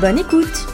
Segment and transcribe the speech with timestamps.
[0.00, 0.66] Bonne écoute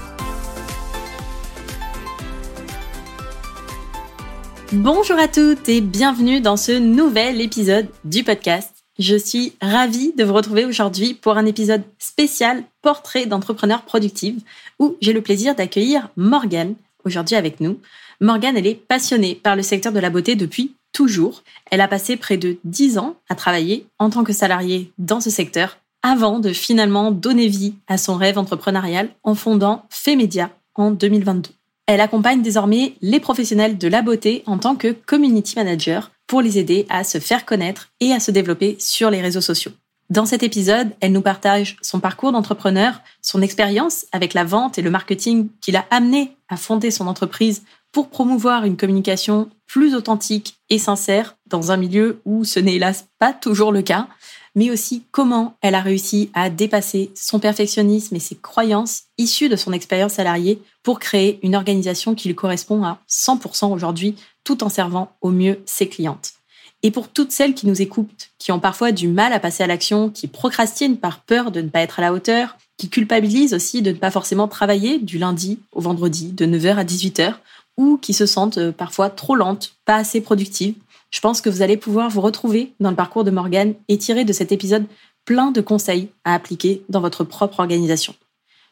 [4.72, 8.74] Bonjour à toutes et bienvenue dans ce nouvel épisode du podcast.
[8.98, 14.40] Je suis ravie de vous retrouver aujourd'hui pour un épisode spécial portrait d'entrepreneur productive
[14.80, 17.78] où j'ai le plaisir d'accueillir Morgane aujourd'hui avec nous.
[18.20, 21.44] Morgane, elle est passionnée par le secteur de la beauté depuis toujours.
[21.70, 25.30] Elle a passé près de 10 ans à travailler en tant que salariée dans ce
[25.30, 31.50] secteur avant de finalement donner vie à son rêve entrepreneurial en fondant Femedia en 2022.
[31.86, 36.58] Elle accompagne désormais les professionnels de la beauté en tant que community manager pour les
[36.58, 39.72] aider à se faire connaître et à se développer sur les réseaux sociaux.
[40.10, 44.82] Dans cet épisode, elle nous partage son parcours d'entrepreneur, son expérience avec la vente et
[44.82, 50.56] le marketing qui l'a amené à fonder son entreprise pour promouvoir une communication plus authentique
[50.70, 54.08] et sincère dans un milieu où ce n'est hélas pas toujours le cas,
[54.54, 59.56] mais aussi comment elle a réussi à dépasser son perfectionnisme et ses croyances issues de
[59.56, 64.68] son expérience salariée pour créer une organisation qui lui correspond à 100% aujourd'hui, tout en
[64.68, 66.34] servant au mieux ses clientes.
[66.82, 69.68] Et pour toutes celles qui nous écoutent, qui ont parfois du mal à passer à
[69.68, 73.82] l'action, qui procrastinent par peur de ne pas être à la hauteur, qui culpabilisent aussi
[73.82, 77.34] de ne pas forcément travailler du lundi au vendredi de 9h à 18h,
[77.76, 80.74] ou qui se sentent euh, parfois trop lentes, pas assez productives,
[81.12, 84.24] je pense que vous allez pouvoir vous retrouver dans le parcours de Morgane et tirer
[84.24, 84.86] de cet épisode
[85.24, 88.14] plein de conseils à appliquer dans votre propre organisation.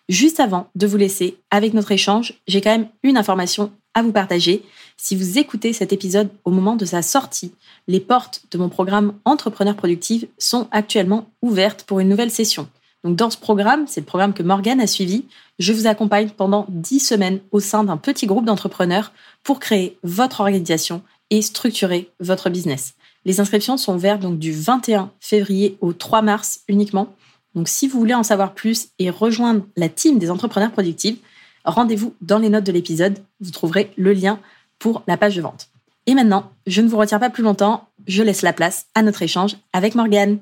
[0.09, 4.12] Juste avant de vous laisser avec notre échange, j'ai quand même une information à vous
[4.12, 4.65] partager.
[4.97, 7.53] Si vous écoutez cet épisode au moment de sa sortie,
[7.87, 12.69] les portes de mon programme Entrepreneur Productive sont actuellement ouvertes pour une nouvelle session.
[13.05, 15.25] Donc dans ce programme, c'est le programme que Morgane a suivi,
[15.59, 19.12] je vous accompagne pendant 10 semaines au sein d'un petit groupe d'entrepreneurs
[19.43, 22.95] pour créer votre organisation et structurer votre business.
[23.25, 27.15] Les inscriptions sont ouvertes donc du 21 février au 3 mars uniquement.
[27.55, 31.19] Donc si vous voulez en savoir plus et rejoindre la team des entrepreneurs productifs,
[31.65, 34.39] rendez-vous dans les notes de l'épisode, vous trouverez le lien
[34.79, 35.69] pour la page de vente.
[36.07, 39.23] Et maintenant, je ne vous retiens pas plus longtemps, je laisse la place à notre
[39.23, 40.39] échange avec Morgane.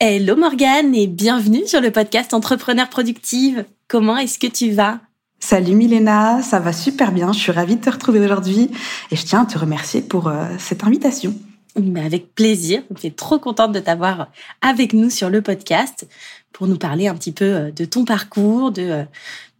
[0.00, 3.64] Hello Morgane et bienvenue sur le podcast Entrepreneur Productive.
[3.86, 4.98] Comment est-ce que tu vas?
[5.44, 8.70] Salut Milena, ça va super bien, je suis ravie de te retrouver aujourd'hui
[9.10, 11.34] et je tiens à te remercier pour euh, cette invitation.
[11.96, 14.28] Avec plaisir, je suis trop contente de t'avoir
[14.60, 16.06] avec nous sur le podcast
[16.52, 19.04] pour nous parler un petit peu euh, de ton parcours, de euh,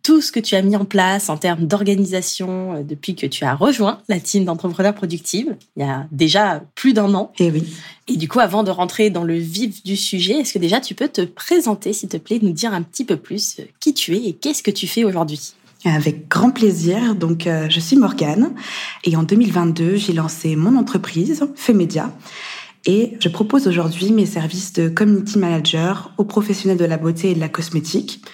[0.04, 3.44] tout ce que tu as mis en place en termes d'organisation euh, depuis que tu
[3.44, 7.32] as rejoint la team d'entrepreneurs productifs il y a déjà plus d'un an.
[7.40, 7.64] Et eh oui.
[8.06, 10.94] Et du coup, avant de rentrer dans le vif du sujet, est-ce que déjà tu
[10.94, 14.28] peux te présenter, s'il te plaît, nous dire un petit peu plus qui tu es
[14.28, 15.54] et qu'est-ce que tu fais aujourd'hui?
[15.84, 17.14] Avec grand plaisir.
[17.14, 18.54] Donc, euh, je suis Morgane
[19.04, 22.10] et en 2022, j'ai lancé mon entreprise, Femedia,
[22.84, 27.34] et je propose aujourd'hui mes services de community manager aux professionnels de la beauté et
[27.34, 28.24] de la cosmétique.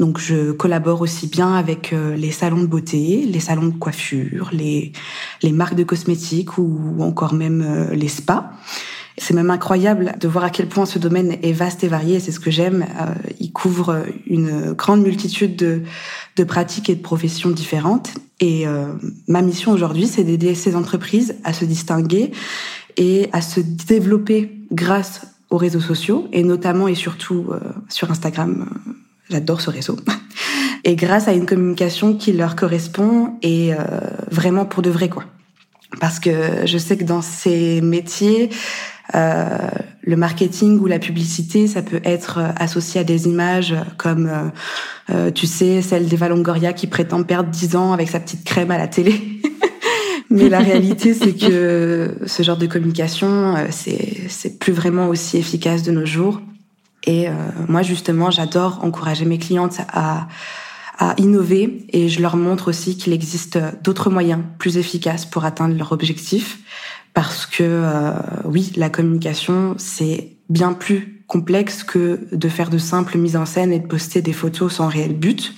[0.00, 4.50] Donc je collabore aussi bien avec euh, les salons de beauté, les salons de coiffure,
[4.52, 4.92] les,
[5.42, 8.50] les marques de cosmétiques ou encore même euh, les spas.
[9.22, 12.18] C'est même incroyable de voir à quel point ce domaine est vaste et varié.
[12.18, 12.86] C'est ce que j'aime.
[13.00, 15.82] Euh, il couvre une grande multitude de,
[16.36, 18.10] de pratiques et de professions différentes.
[18.40, 18.66] Et
[19.28, 22.32] ma mission aujourd'hui, c'est d'aider ces entreprises à se distinguer
[22.96, 25.20] et à se développer grâce
[25.52, 28.66] aux réseaux sociaux et notamment et surtout euh, sur Instagram.
[28.68, 28.92] Euh,
[29.30, 29.96] j'adore ce réseau.
[30.84, 33.78] Et grâce à une communication qui leur correspond et euh,
[34.32, 35.22] vraiment pour de vrai quoi.
[36.00, 38.50] Parce que je sais que dans ces métiers,
[39.14, 39.68] euh,
[40.02, 44.50] le marketing ou la publicité, ça peut être associé à des images comme,
[45.10, 48.70] euh, tu sais, celle d'Eva Longoria qui prétend perdre 10 ans avec sa petite crème
[48.70, 49.20] à la télé.
[50.30, 55.82] Mais la réalité, c'est que ce genre de communication, euh, c'est plus vraiment aussi efficace
[55.82, 56.40] de nos jours.
[57.04, 57.32] Et euh,
[57.68, 60.28] moi, justement, j'adore encourager mes clientes à
[60.98, 65.76] à innover et je leur montre aussi qu'il existe d'autres moyens plus efficaces pour atteindre
[65.76, 66.58] leur objectif
[67.14, 68.12] parce que euh,
[68.44, 73.72] oui, la communication, c'est bien plus complexe que de faire de simples mises en scène
[73.72, 75.54] et de poster des photos sans réel but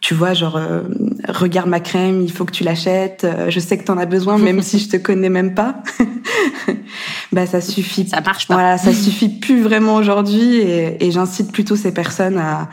[0.00, 0.82] tu vois, genre, euh,
[1.28, 4.06] regarde ma crème, il faut que tu l'achètes, euh, je sais que tu en as
[4.06, 5.82] besoin, même si je te connais même pas.
[7.32, 8.08] bah, ça suffit.
[8.08, 8.54] Ça marche pas.
[8.54, 12.68] Voilà, ça suffit plus vraiment aujourd'hui et, et j'incite plutôt ces personnes à,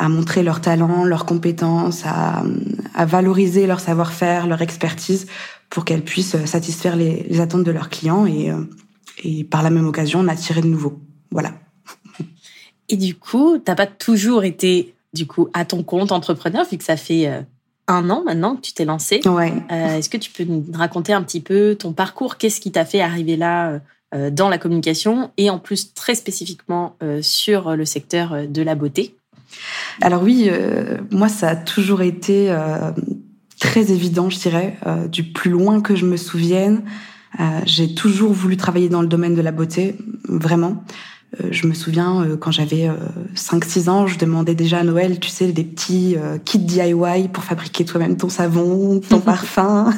[0.00, 2.42] à montrer leurs talents, leurs compétences, à,
[2.94, 5.26] à valoriser leur savoir-faire, leur expertise
[5.68, 8.50] pour qu'elles puissent satisfaire les, les, attentes de leurs clients et,
[9.22, 10.98] et par la même occasion en attirer de nouveaux.
[11.30, 11.52] Voilà.
[12.88, 16.84] Et du coup, t'as pas toujours été du coup à ton compte entrepreneur vu que
[16.84, 17.42] ça fait euh,
[17.86, 19.20] un an maintenant que tu t'es lancé.
[19.26, 19.52] Ouais.
[19.70, 22.36] Euh, Est-ce que tu peux nous raconter un petit peu ton parcours?
[22.36, 23.80] Qu'est-ce qui t'a fait arriver là
[24.12, 28.60] euh, dans la communication et en plus très spécifiquement euh, sur le secteur euh, de
[28.60, 29.14] la beauté?
[30.00, 32.54] Alors oui, euh, moi ça a toujours été
[33.58, 36.82] très évident, je dirais, du plus loin que je me souvienne.
[37.66, 39.96] J'ai toujours voulu travailler dans le domaine de la beauté,
[40.28, 40.82] vraiment.
[41.38, 42.90] Euh, je me souviens euh, quand j'avais
[43.36, 47.44] 5-6 euh, ans, je demandais déjà à Noël, tu sais, des petits kits DIY pour
[47.44, 49.92] fabriquer toi-même ton savon, ton parfum.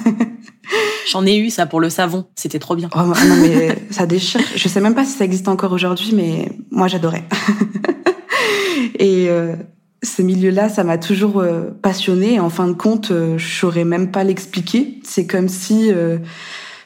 [1.10, 2.88] J'en ai eu ça pour le savon, c'était trop bien.
[2.94, 4.40] Oh, non mais ça déchire.
[4.54, 7.25] Je sais même pas si ça existe encore aujourd'hui, mais moi j'adorais.
[8.99, 9.56] Et euh,
[10.02, 12.40] ce milieu-là, ça m'a toujours euh, passionné.
[12.40, 15.00] En fin de compte, euh, je saurais même pas l'expliquer.
[15.04, 15.90] C'est comme si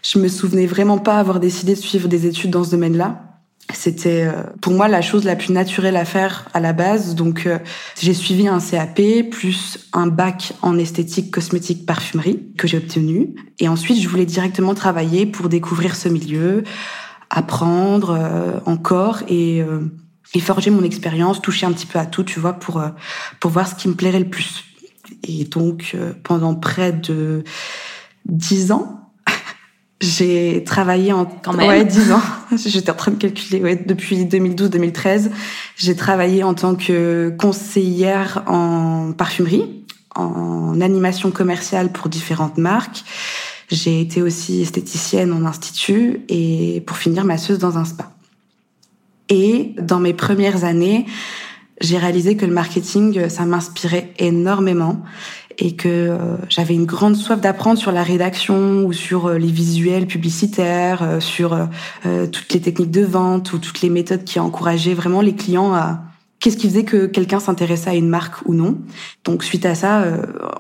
[0.02, 3.26] je me souvenais vraiment pas avoir décidé de suivre des études dans ce domaine-là.
[3.74, 7.14] C'était euh, pour moi la chose la plus naturelle à faire à la base.
[7.14, 7.58] Donc euh,
[8.00, 13.34] j'ai suivi un CAP plus un bac en esthétique, cosmétique, parfumerie que j'ai obtenu.
[13.58, 16.62] Et ensuite je voulais directement travailler pour découvrir ce milieu,
[17.28, 19.62] apprendre euh, encore et,
[20.36, 22.82] et forger mon expérience, toucher un petit peu à tout, tu vois, pour
[23.40, 24.64] pour voir ce qui me plairait le plus.
[25.24, 27.42] Et donc pendant près de
[28.26, 29.10] dix ans,
[30.02, 32.22] j'ai travaillé en quand même ouais 10 ans.
[32.56, 35.30] J'étais en train de calculer ouais depuis 2012-2013.
[35.76, 39.84] J'ai travaillé en tant que conseillère en parfumerie,
[40.14, 43.04] en animation commerciale pour différentes marques.
[43.70, 48.15] J'ai été aussi esthéticienne en institut et pour finir masseuse dans un spa.
[49.28, 51.06] Et dans mes premières années,
[51.80, 55.02] j'ai réalisé que le marketing ça m'inspirait énormément
[55.58, 59.50] et que euh, j'avais une grande soif d'apprendre sur la rédaction ou sur euh, les
[59.50, 61.56] visuels publicitaires, euh, sur
[62.32, 66.02] toutes les techniques de vente ou toutes les méthodes qui encourageaient vraiment les clients à
[66.40, 68.78] qu'est-ce qui faisait que quelqu'un s'intéressait à une marque ou non.
[69.24, 70.04] Donc suite à ça,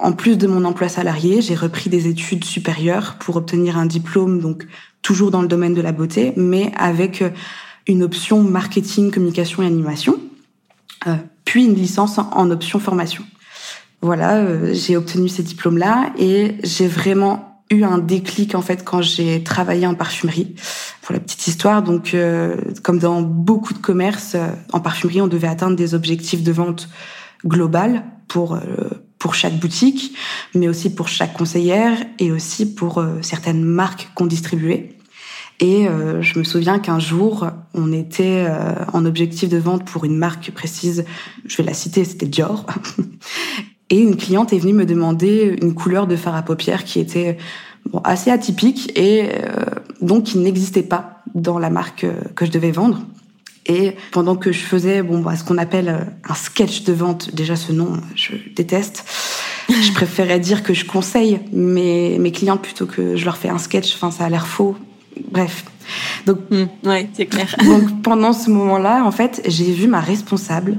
[0.00, 4.40] en plus de mon emploi salarié, j'ai repris des études supérieures pour obtenir un diplôme
[4.40, 4.66] donc
[5.02, 7.22] toujours dans le domaine de la beauté, mais avec
[7.86, 10.18] une option marketing, communication et animation,
[11.44, 13.24] puis une licence en option formation
[14.02, 19.02] voilà, euh, j'ai obtenu ces diplômes-là et j'ai vraiment eu un déclic en fait quand
[19.02, 20.54] j'ai travaillé en parfumerie.
[21.02, 25.26] Pour la petite histoire, donc euh, comme dans beaucoup de commerces, euh, en parfumerie, on
[25.26, 26.88] devait atteindre des objectifs de vente
[27.44, 28.58] global pour
[29.18, 30.14] pour chaque boutique,
[30.54, 34.95] mais aussi pour chaque conseillère et aussi pour certaines marques qu'on distribuait.
[35.58, 35.86] Et
[36.20, 38.46] je me souviens qu'un jour, on était
[38.92, 41.06] en objectif de vente pour une marque précise,
[41.46, 42.66] je vais la citer, c'était Dior.
[43.90, 47.36] Et une cliente est venue me demander une couleur de fard à paupières qui était
[47.86, 49.64] bon, assez atypique et euh,
[50.00, 53.02] donc qui n'existait pas dans la marque euh, que je devais vendre.
[53.66, 57.32] Et pendant que je faisais bon bah, ce qu'on appelle euh, un sketch de vente,
[57.32, 59.04] déjà ce nom je déteste,
[59.68, 63.58] je préférais dire que je conseille mes, mes clients plutôt que je leur fais un
[63.58, 63.94] sketch.
[63.94, 64.76] Enfin, ça a l'air faux.
[65.30, 65.64] Bref.
[66.26, 67.54] Donc, mmh, ouais, c'est clair.
[67.64, 70.78] donc pendant ce moment-là, en fait, j'ai vu ma responsable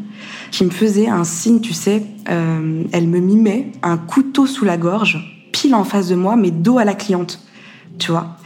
[0.51, 4.77] qui me faisait un signe, tu sais, euh, elle me mimait un couteau sous la
[4.77, 5.17] gorge,
[5.51, 7.39] pile en face de moi, mais dos à la cliente,
[7.99, 8.37] tu vois.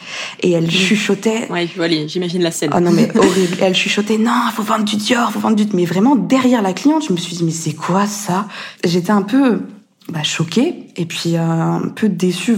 [0.42, 1.50] Et elle chuchotait.
[1.52, 1.70] Ouais,
[2.08, 2.72] j'imagine la scène.
[2.76, 3.58] Oh non, mais horrible.
[3.62, 5.66] elle chuchotait, non, faut vendre du Dior, faut vendre du...
[5.74, 8.48] Mais vraiment, derrière la cliente, je me suis dit, mais c'est quoi ça?
[8.84, 9.62] J'étais un peu
[10.10, 12.58] bah, choquée et puis euh, un peu déçue.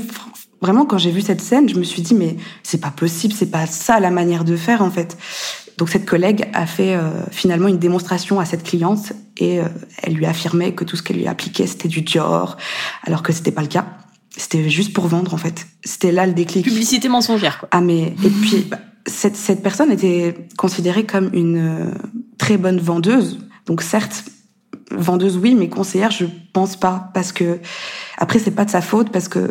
[0.63, 3.51] Vraiment, quand j'ai vu cette scène, je me suis dit, mais c'est pas possible, c'est
[3.51, 5.17] pas ça la manière de faire, en fait.
[5.77, 9.65] Donc cette collègue a fait euh, finalement une démonstration à cette cliente et euh,
[10.01, 12.55] elle lui affirmait que tout ce qu'elle lui appliquait c'était du Dior,
[13.03, 13.85] alors que c'était pas le cas.
[14.37, 15.67] C'était juste pour vendre en fait.
[15.83, 16.63] C'était là le déclic.
[16.63, 17.59] Publicité mensongère.
[17.59, 17.69] Quoi.
[17.71, 21.91] Ah mais et puis bah, cette cette personne était considérée comme une euh,
[22.37, 23.39] très bonne vendeuse.
[23.65, 24.23] Donc certes
[24.91, 27.59] vendeuse oui, mais conseillère je pense pas parce que
[28.17, 29.49] après c'est pas de sa faute parce que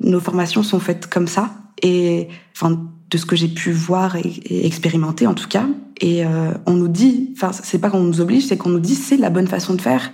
[0.00, 1.50] nos formations sont faites comme ça
[1.82, 2.78] et enfin
[3.12, 5.66] de ce que j'ai pu voir et, expérimenter en tout cas.
[6.00, 8.94] Et euh, on nous dit, enfin c'est pas qu'on nous oblige, c'est qu'on nous dit
[8.94, 10.10] c'est la bonne façon de faire.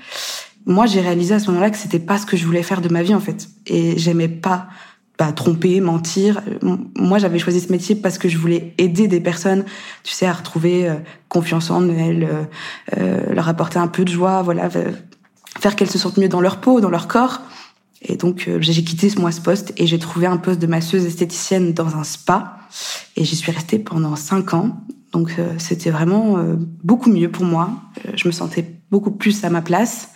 [0.67, 2.89] Moi j'ai réalisé à ce moment-là que c'était pas ce que je voulais faire de
[2.89, 4.67] ma vie en fait, et j'aimais pas
[5.19, 6.43] bah, tromper, mentir.
[6.97, 9.65] Moi j'avais choisi ce métier parce que je voulais aider des personnes,
[10.05, 10.95] tu sais, à retrouver euh,
[11.29, 12.45] confiance en elles, euh,
[12.99, 14.69] euh, leur apporter un peu de joie, voilà,
[15.61, 17.43] faire qu'elles se sentent mieux dans leur peau, dans leur corps.
[18.01, 21.73] Et donc j'ai quitté moi ce poste et j'ai trouvé un poste de masseuse esthéticienne
[21.73, 22.59] dans un spa
[23.17, 24.81] et j'y suis restée pendant cinq ans.
[25.13, 27.71] Donc euh, c'était vraiment euh, beaucoup mieux pour moi.
[28.07, 30.11] Euh, je me sentais beaucoup plus à ma place.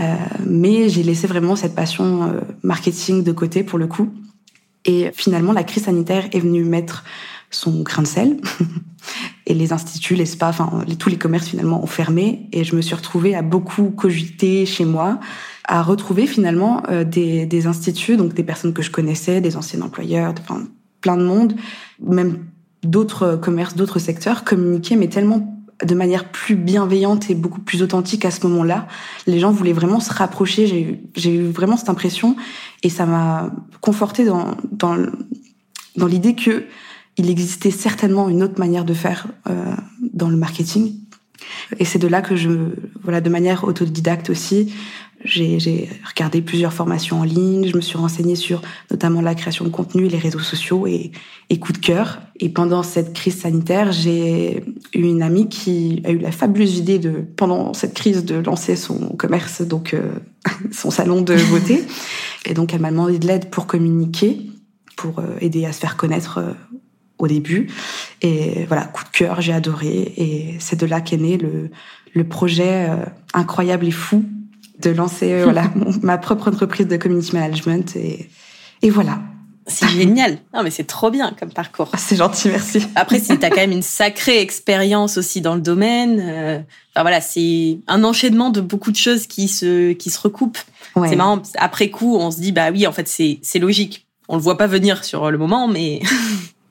[0.00, 4.10] Euh, mais j'ai laissé vraiment cette passion euh, marketing de côté pour le coup.
[4.84, 7.04] Et finalement, la crise sanitaire est venue mettre
[7.50, 8.36] son grain de sel.
[9.46, 12.48] et les instituts, les spas, enfin tous les commerces finalement ont fermé.
[12.52, 15.20] Et je me suis retrouvée à beaucoup cogiter chez moi,
[15.66, 19.80] à retrouver finalement euh, des, des instituts, donc des personnes que je connaissais, des anciens
[19.80, 20.66] employeurs, enfin
[21.00, 21.54] plein de monde,
[22.00, 22.38] même
[22.82, 28.24] d'autres commerces, d'autres secteurs, communiquer, mais tellement de manière plus bienveillante et beaucoup plus authentique
[28.24, 28.86] à ce moment-là.
[29.26, 31.00] Les gens voulaient vraiment se rapprocher.
[31.14, 32.36] J'ai eu, vraiment cette impression
[32.82, 33.50] et ça m'a
[33.80, 34.96] conforté dans
[36.06, 36.64] l'idée que
[37.16, 39.74] il existait certainement une autre manière de faire euh,
[40.12, 40.94] dans le marketing.
[41.78, 42.50] Et c'est de là que je,
[43.02, 44.72] voilà, de manière autodidacte aussi,
[45.24, 49.70] j'ai regardé plusieurs formations en ligne, je me suis renseignée sur notamment la création de
[49.70, 51.12] contenu, les réseaux sociaux et,
[51.60, 52.20] coup de cœur.
[52.40, 56.98] Et pendant cette crise sanitaire, j'ai eu une amie qui a eu la fabuleuse idée
[56.98, 60.12] de, pendant cette crise, de lancer son commerce, donc euh,
[60.72, 61.82] son salon de beauté.
[62.44, 64.42] Et donc elle m'a demandé de l'aide pour communiquer,
[64.96, 66.52] pour euh, aider à se faire connaître euh,
[67.18, 67.68] au début.
[68.20, 70.12] Et voilà, coup de cœur, j'ai adoré.
[70.16, 72.88] Et c'est de là qu'est né le projet
[73.32, 74.24] incroyable et fou
[74.80, 75.70] de lancer euh, voilà
[76.02, 78.28] ma propre entreprise de community management et,
[78.82, 79.18] et voilà.
[79.66, 80.38] C'est génial.
[80.52, 81.88] Non, mais c'est trop bien comme parcours.
[81.92, 82.82] Ah, c'est gentil, merci.
[82.96, 86.20] Après, si t'as quand même une sacrée expérience aussi dans le domaine.
[86.20, 86.58] Euh,
[86.90, 90.58] enfin voilà, c'est un enchaînement de beaucoup de choses qui se qui se recoupent.
[91.08, 91.40] C'est marrant.
[91.56, 94.06] Après coup, on se dit bah oui, en fait, c'est c'est logique.
[94.28, 96.02] On le voit pas venir sur le moment, mais.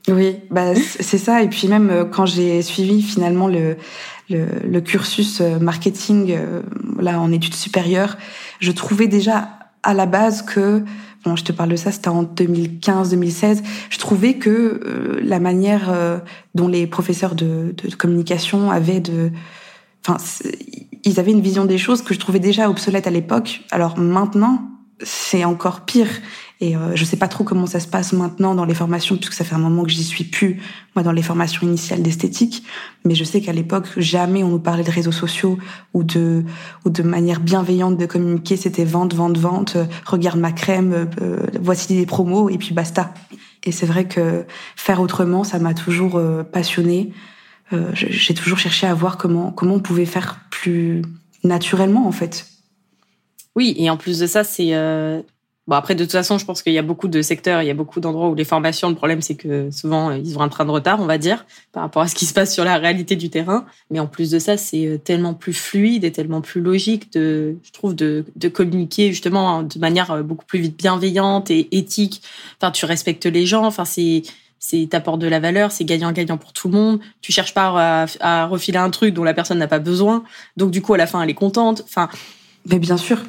[0.08, 1.42] oui, bah c'est ça.
[1.42, 3.76] Et puis même euh, quand j'ai suivi finalement le
[4.34, 6.62] le, cursus euh, marketing euh,
[7.00, 8.18] là en études supérieures,
[8.60, 9.50] je trouvais déjà
[9.84, 10.84] à la base que
[11.26, 13.62] bon, je te parle de ça, c'était en 2015-2016.
[13.90, 15.94] Je trouvais que euh, la manière
[16.56, 19.32] dont les professeurs de, de, communication avaient de,
[20.06, 20.18] enfin,
[21.04, 23.62] ils avaient une vision des choses que je trouvais déjà obsolète à l'époque.
[23.72, 24.70] Alors maintenant,
[25.02, 26.10] c'est encore pire.
[26.64, 29.34] Et euh, je sais pas trop comment ça se passe maintenant dans les formations, puisque
[29.34, 30.62] ça fait un moment que j'y suis plus,
[30.96, 32.64] moi, dans les formations initiales d'esthétique.
[33.04, 35.58] Mais je sais qu'à l'époque, jamais on nous parlait de réseaux sociaux
[35.94, 36.46] ou de,
[36.86, 38.56] ou de manière bienveillante de communiquer.
[38.56, 42.74] C'était vente, vente, vente, euh, regarde ma crème, euh, euh, voici des promos, et puis
[42.74, 43.14] basta.
[43.66, 44.46] Et c'est vrai que
[44.78, 47.12] faire autrement, ça m'a toujours passionné.
[47.94, 51.02] J'ai toujours cherché à voir comment, comment on pouvait faire plus
[51.44, 52.46] naturellement, en fait.
[53.56, 54.74] Oui, et en plus de ça, c'est
[55.66, 57.72] Bon après de toute façon, je pense qu'il y a beaucoup de secteurs, il y
[57.72, 60.66] a beaucoup d'endroits où les formations, le problème c'est que souvent ils ont un train
[60.66, 63.16] de retard, on va dire, par rapport à ce qui se passe sur la réalité
[63.16, 63.66] du terrain.
[63.90, 67.56] Mais en plus de ça, c'est euh, tellement plus fluide et tellement plus logique de,
[67.64, 72.22] je trouve, de, de communiquer justement de manière euh, beaucoup plus vite bienveillante et éthique.
[72.60, 73.66] Enfin, tu respectes les gens.
[73.66, 74.24] Enfin, c'est
[74.60, 77.00] c'est t'apportes de la valeur, c'est gagnant-gagnant pour tout le monde.
[77.22, 80.24] Tu cherches pas à, à refiler un truc dont la personne n'a pas besoin.
[80.58, 81.84] Donc du coup, à la fin, elle est contente.
[81.86, 82.10] Enfin,
[82.66, 83.20] mais bien sûr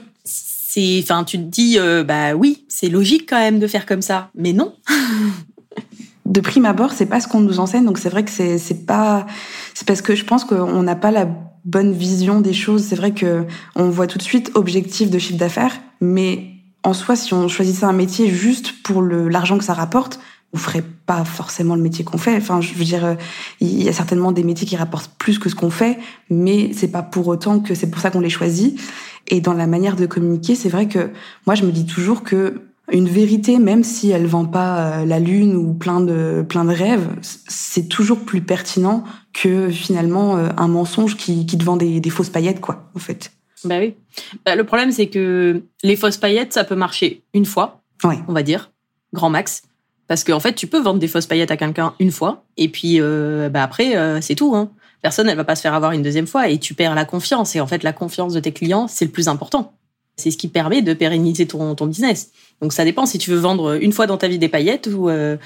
[1.03, 4.31] enfin, tu te dis, euh, bah oui, c'est logique quand même de faire comme ça,
[4.35, 4.75] mais non.
[6.27, 8.87] de prime abord, c'est pas ce qu'on nous enseigne, donc c'est vrai que c'est, c'est
[8.87, 9.27] pas,
[9.75, 11.29] c'est parce que je pense qu'on n'a pas la
[11.65, 12.85] bonne vision des choses.
[12.85, 13.45] C'est vrai que
[13.77, 16.51] on voit tout de suite objectif de chiffre d'affaires, mais
[16.83, 20.19] en soi, si on choisissait un métier juste pour l'argent que ça rapporte,
[20.53, 22.37] on ferait pas forcément le métier qu'on fait.
[22.37, 23.17] Enfin, je veux dire,
[23.61, 25.99] il y a certainement des métiers qui rapportent plus que ce qu'on fait,
[26.31, 28.79] mais c'est pas pour autant que c'est pour ça qu'on les choisit.
[29.29, 31.11] Et dans la manière de communiquer, c'est vrai que
[31.47, 32.63] moi, je me dis toujours que
[32.93, 36.73] une vérité, même si elle vend pas euh, la lune ou plein de plein de
[36.73, 42.01] rêves, c'est toujours plus pertinent que finalement euh, un mensonge qui, qui te vend des,
[42.01, 43.33] des fausses paillettes, quoi, en fait.
[43.65, 43.95] Bah oui.
[44.45, 48.19] Bah, le problème, c'est que les fausses paillettes, ça peut marcher une fois, ouais.
[48.29, 48.71] on va dire,
[49.13, 49.63] grand max.
[50.07, 52.69] Parce qu'en en fait, tu peux vendre des fausses paillettes à quelqu'un une fois, et
[52.69, 54.55] puis euh, bah après, euh, c'est tout.
[54.55, 54.71] Hein
[55.05, 57.55] personne elle va pas se faire avoir une deuxième fois et tu perds la confiance.
[57.55, 59.75] Et en fait, la confiance de tes clients, c'est le plus important.
[60.17, 62.31] C'est ce qui permet de pérenniser ton, ton business.
[62.63, 65.11] Donc ça dépend si tu veux vendre une fois dans ta vie des paillettes ou,
[65.11, 65.37] euh,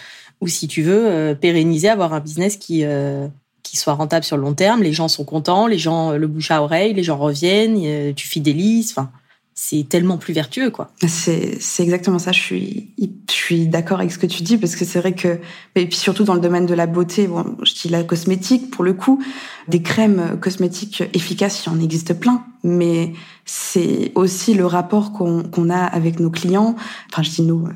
[0.40, 3.26] ou si tu veux euh, pérenniser, avoir un business qui, euh,
[3.64, 4.84] qui soit rentable sur le long terme.
[4.84, 8.92] Les gens sont contents, les gens le bouche à oreille, les gens reviennent, tu fidélises.
[8.92, 9.10] Enfin,
[9.60, 10.92] c'est tellement plus vertueux, quoi.
[11.04, 12.30] C'est, c'est exactement ça.
[12.30, 15.40] Je suis, je suis d'accord avec ce que tu dis parce que c'est vrai que,
[15.74, 18.84] et puis surtout dans le domaine de la beauté, bon, je dis la cosmétique pour
[18.84, 19.20] le coup,
[19.66, 23.14] des crèmes cosmétiques efficaces, il y en existe plein, mais
[23.46, 26.76] c'est aussi le rapport qu'on, a avec nos clients.
[27.10, 27.66] Enfin, je dis nous,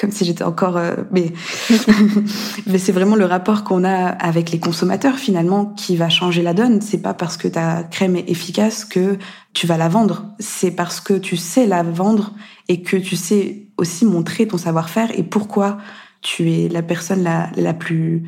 [0.00, 1.32] comme si j'étais encore euh, mais
[2.66, 6.54] mais c'est vraiment le rapport qu'on a avec les consommateurs finalement qui va changer la
[6.54, 9.18] donne c'est pas parce que ta crème est efficace que
[9.52, 12.32] tu vas la vendre c'est parce que tu sais la vendre
[12.68, 15.78] et que tu sais aussi montrer ton savoir-faire et pourquoi
[16.22, 18.24] tu es la personne la la plus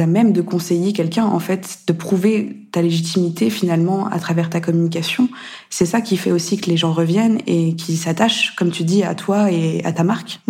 [0.00, 4.60] à même de conseiller quelqu'un, en fait, de prouver ta légitimité finalement à travers ta
[4.60, 5.28] communication.
[5.70, 9.02] C'est ça qui fait aussi que les gens reviennent et qui s'attachent, comme tu dis,
[9.02, 10.40] à toi et à ta marque.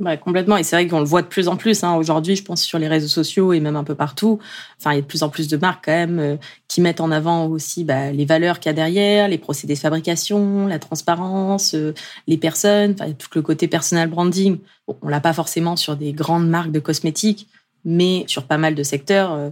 [0.00, 0.56] Bah, complètement.
[0.56, 1.84] Et c'est vrai qu'on le voit de plus en plus.
[1.84, 1.94] Hein.
[1.94, 4.38] Aujourd'hui, je pense sur les réseaux sociaux et même un peu partout.
[4.78, 6.36] Enfin, il y a de plus en plus de marques quand même euh,
[6.68, 9.78] qui mettent en avant aussi bah, les valeurs qu'il y a derrière, les procédés de
[9.78, 11.92] fabrication, la transparence, euh,
[12.26, 14.58] les personnes, enfin, tout le côté personal branding.
[14.88, 17.46] Bon, on l'a pas forcément sur des grandes marques de cosmétiques,
[17.84, 19.32] mais sur pas mal de secteurs.
[19.32, 19.50] Euh,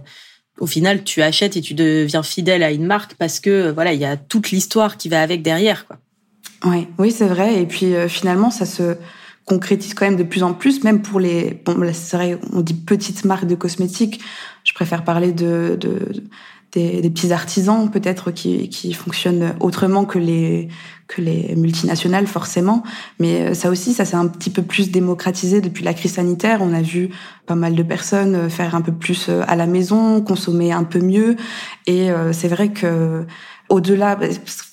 [0.59, 3.99] au final, tu achètes et tu deviens fidèle à une marque parce que voilà, il
[3.99, 5.97] y a toute l'histoire qui va avec derrière, quoi.
[6.65, 7.61] Ouais, oui, c'est vrai.
[7.61, 8.97] Et puis finalement, ça se
[9.49, 12.75] concrétise quand même de plus en plus, même pour les, bon, c'est vrai, on dit
[12.75, 14.21] petites marques de cosmétiques.
[14.63, 15.99] Je préfère parler de, de
[16.71, 20.67] des, des, petits artisans peut-être qui, qui fonctionnent autrement que les
[21.07, 22.83] que les multinationales forcément.
[23.19, 26.59] Mais euh, ça aussi ça s'est un petit peu plus démocratisé depuis la crise sanitaire.
[26.61, 27.09] On a vu
[27.47, 30.99] pas mal de personnes faire un peu plus euh, à la maison consommer un peu
[30.99, 31.37] mieux.
[31.87, 33.25] Et euh, c'est vrai que
[33.69, 34.19] au-delà,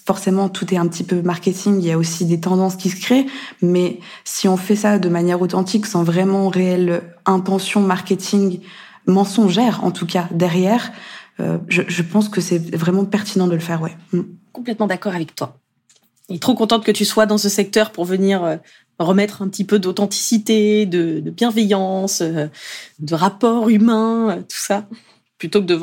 [0.06, 1.80] forcément, tout est un petit peu marketing.
[1.80, 3.26] Il y a aussi des tendances qui se créent.
[3.60, 8.60] Mais si on fait ça de manière authentique, sans vraiment réelle intention marketing
[9.06, 10.92] mensongère, en tout cas derrière,
[11.40, 13.82] euh, je, pense que c'est vraiment pertinent de le faire.
[13.82, 13.96] Ouais.
[14.12, 14.22] Mm.
[14.52, 15.58] Complètement d'accord avec toi.
[16.28, 18.56] Et trop contente que tu sois dans ce secteur pour venir euh,
[18.98, 22.46] remettre un petit peu d'authenticité, de, bienveillance, euh,
[23.00, 24.86] de rapport humain, tout ça,
[25.38, 25.78] plutôt que de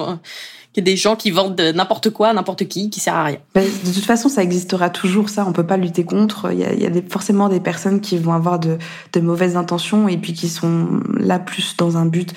[0.73, 3.37] qu'il y des gens qui vendent n'importe quoi, n'importe qui, qui sert à rien.
[3.53, 5.45] Bah, de toute façon, ça existera toujours, ça.
[5.47, 6.51] On peut pas lutter contre.
[6.51, 8.77] Il y a, forcément des personnes qui vont avoir de,
[9.21, 12.33] mauvaises intentions et puis qui sont là plus dans un but.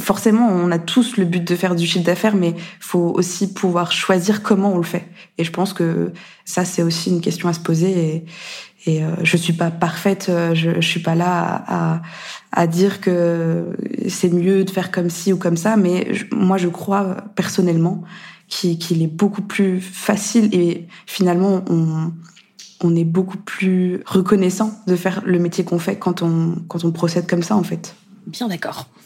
[0.00, 3.90] Forcément, on a tous le but de faire du chiffre d'affaires, mais faut aussi pouvoir
[3.90, 5.08] choisir comment on le fait.
[5.38, 6.12] Et je pense que
[6.44, 8.24] ça, c'est aussi une question à se poser.
[8.86, 12.00] Et, euh, je suis pas parfaite, euh, je, suis pas là à, à
[12.66, 13.76] dire que
[14.08, 18.02] c'est mieux de faire comme ci ou comme ça, mais moi je crois personnellement
[18.48, 22.12] qu'il est beaucoup plus facile et finalement on,
[22.82, 26.92] on est beaucoup plus reconnaissant de faire le métier qu'on fait quand on, quand on
[26.92, 27.94] procède comme ça en fait.
[28.26, 28.86] Bien d'accord.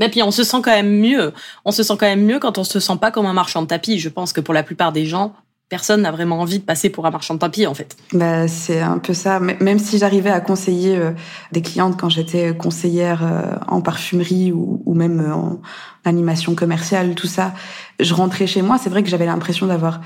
[0.00, 1.32] Et puis on se sent quand même mieux.
[1.64, 3.68] On se sent quand même mieux quand on se sent pas comme un marchand de
[3.68, 3.98] tapis.
[3.98, 5.34] Je pense que pour la plupart des gens,
[5.68, 7.96] personne n'a vraiment envie de passer pour un marchand de tapis en fait.
[8.12, 9.40] Bah, c'est un peu ça.
[9.40, 11.12] Même si j'arrivais à conseiller euh,
[11.52, 15.60] des clientes quand j'étais conseillère euh, en parfumerie ou, même en
[16.04, 17.54] animation commerciale, tout ça,
[17.98, 18.78] je rentrais chez moi.
[18.78, 20.00] C'est vrai que j'avais l'impression d'avoir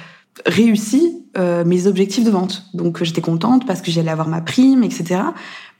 [0.46, 1.14] réussi
[1.66, 2.64] mes objectifs de vente.
[2.74, 5.20] Donc j'étais contente parce que j'allais avoir ma prime, etc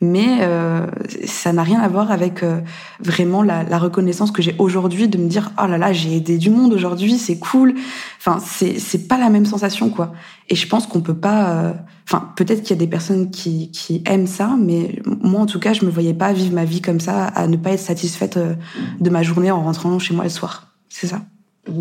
[0.01, 0.87] mais euh,
[1.25, 2.61] ça n'a rien à voir avec euh,
[3.01, 6.38] vraiment la, la, reconnaissance que j'ai aujourd'hui de me dire oh là là j'ai aidé
[6.38, 7.75] du monde aujourd'hui c'est cool
[8.18, 10.12] enfin c'est c'est pas la même sensation quoi.
[10.49, 11.73] Et je pense qu'on peut pas euh,
[12.07, 15.59] enfin peut-être qu'il y a des personnes qui qui aiment ça mais moi en tout
[15.59, 18.37] cas je me voyais pas vivre ma vie comme ça à ne pas être satisfaite
[18.37, 18.55] euh,
[19.01, 20.68] de ma journée en rentrant chez moi le soir.
[20.88, 21.23] C'est ça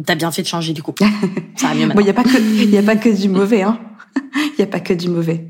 [0.06, 0.94] T'as bien fait de changer du coup.
[1.56, 3.62] Ça va mieux bon, il y a pas que il a pas que du mauvais
[3.62, 3.80] hein.
[4.36, 5.48] Il y a pas que du mauvais.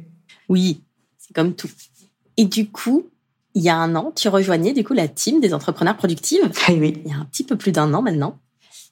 [0.49, 0.81] Oui,
[1.17, 1.69] c'est comme tout.
[2.37, 3.07] Et du coup,
[3.55, 6.39] il y a un an, tu rejoignais du coup la team des entrepreneurs productifs.
[6.67, 7.01] Ah oui.
[7.05, 8.37] Il y a un petit peu plus d'un an maintenant.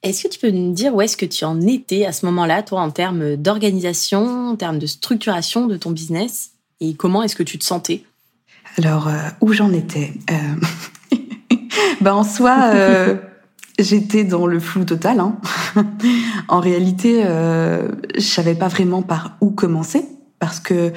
[0.03, 2.61] Est-ce que tu peux nous dire où est-ce que tu en étais à ce moment-là,
[2.63, 6.51] toi, en termes d'organisation, en termes de structuration de ton business?
[6.79, 8.03] Et comment est-ce que tu te sentais?
[8.77, 11.17] Alors, euh, où j'en étais euh...
[12.01, 13.15] ben, En soi, euh,
[13.79, 15.19] j'étais dans le flou total.
[15.19, 15.37] Hein.
[16.47, 20.05] en réalité, euh, je savais pas vraiment par où commencer
[20.39, 20.91] parce que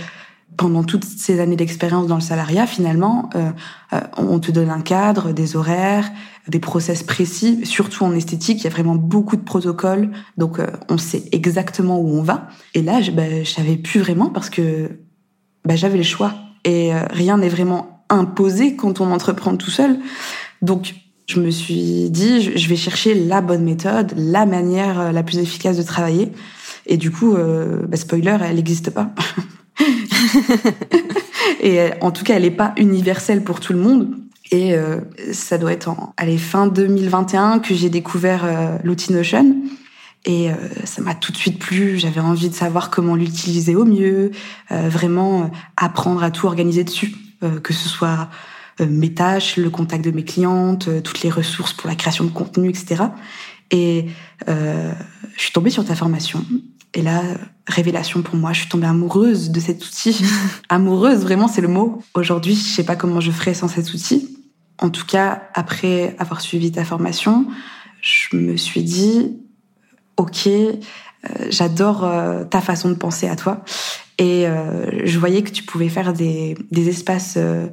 [0.58, 3.50] pendant toutes ces années d'expérience dans le salariat, finalement, euh,
[3.92, 6.10] euh, on te donne un cadre, des horaires,
[6.48, 7.64] des process précis.
[7.64, 12.00] Surtout en esthétique, il y a vraiment beaucoup de protocoles, donc euh, on sait exactement
[12.00, 12.48] où on va.
[12.74, 14.98] Et là, je, bah, je savais plus vraiment parce que
[15.64, 19.98] bah, j'avais le choix et rien n'est vraiment imposé quand on entreprend tout seul.
[20.60, 20.94] Donc
[21.28, 25.76] je me suis dit, je vais chercher la bonne méthode, la manière la plus efficace
[25.76, 26.32] de travailler.
[26.86, 29.12] Et du coup, bah, spoiler, elle n'existe pas.
[31.60, 34.10] et euh, en tout cas, elle n'est pas universelle pour tout le monde.
[34.50, 35.00] Et euh,
[35.32, 39.56] ça doit être en allez, fin 2021 que j'ai découvert euh, l'outil Notion.
[40.24, 41.98] Et euh, ça m'a tout de suite plu.
[41.98, 44.30] J'avais envie de savoir comment l'utiliser au mieux,
[44.72, 47.14] euh, vraiment apprendre à tout organiser dessus,
[47.62, 48.28] que ce soit
[48.80, 52.68] mes tâches, le contact de mes clientes, toutes les ressources pour la création de contenu,
[52.68, 53.04] etc.
[53.70, 54.06] Et
[54.46, 54.94] je
[55.36, 56.44] suis tombée sur ta formation
[56.94, 57.22] et là,
[57.66, 60.24] révélation pour moi, je suis tombée amoureuse de cet outil.
[60.68, 62.02] amoureuse, vraiment, c'est le mot.
[62.14, 64.36] Aujourd'hui, je sais pas comment je ferais sans cet outil.
[64.78, 67.46] En tout cas, après avoir suivi ta formation,
[68.00, 69.38] je me suis dit,
[70.16, 70.72] ok, euh,
[71.50, 73.64] j'adore euh, ta façon de penser à toi.
[74.18, 77.68] Et euh, je voyais que tu pouvais faire des, des espaces euh,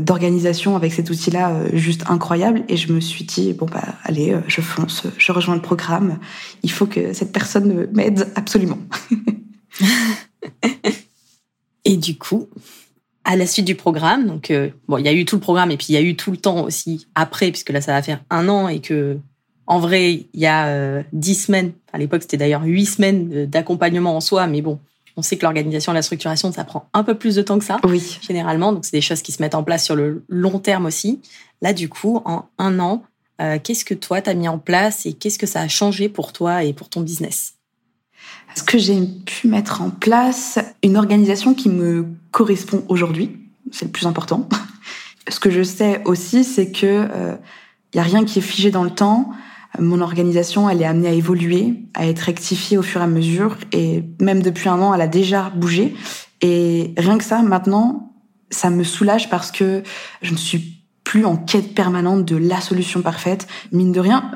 [0.00, 2.64] d'organisation avec cet outil-là euh, juste incroyable.
[2.68, 6.18] Et je me suis dit, bon, bah, allez, euh, je fonce, je rejoins le programme.
[6.62, 8.78] Il faut que cette personne m'aide absolument.
[11.84, 12.48] et du coup,
[13.24, 14.52] à la suite du programme, donc,
[14.86, 16.30] bon, il y a eu tout le programme et puis il y a eu tout
[16.30, 19.18] le temps aussi après, puisque là, ça va faire un an et que,
[19.66, 24.20] en vrai, il y a dix semaines, à l'époque, c'était d'ailleurs huit semaines d'accompagnement en
[24.20, 24.78] soi, mais bon,
[25.16, 27.64] on sait que l'organisation et la structuration, ça prend un peu plus de temps que
[27.64, 28.18] ça, oui.
[28.20, 28.72] généralement.
[28.72, 31.20] Donc, c'est des choses qui se mettent en place sur le long terme aussi.
[31.62, 33.04] Là, du coup, en un an,
[33.40, 36.08] euh, qu'est-ce que toi, tu as mis en place et qu'est-ce que ça a changé
[36.08, 37.54] pour toi et pour ton business?
[38.56, 43.36] Ce que j'ai pu mettre en place, une organisation qui me correspond aujourd'hui,
[43.72, 44.48] c'est le plus important.
[45.28, 47.36] Ce que je sais aussi, c'est que il euh,
[47.94, 49.30] y a rien qui est figé dans le temps
[49.78, 53.56] mon organisation, elle est amenée à évoluer, à être rectifiée au fur et à mesure.
[53.72, 55.94] Et même depuis un an, elle a déjà bougé.
[56.40, 58.12] Et rien que ça, maintenant,
[58.50, 59.82] ça me soulage parce que
[60.22, 63.46] je ne suis plus en quête permanente de la solution parfaite.
[63.72, 64.30] Mine de rien,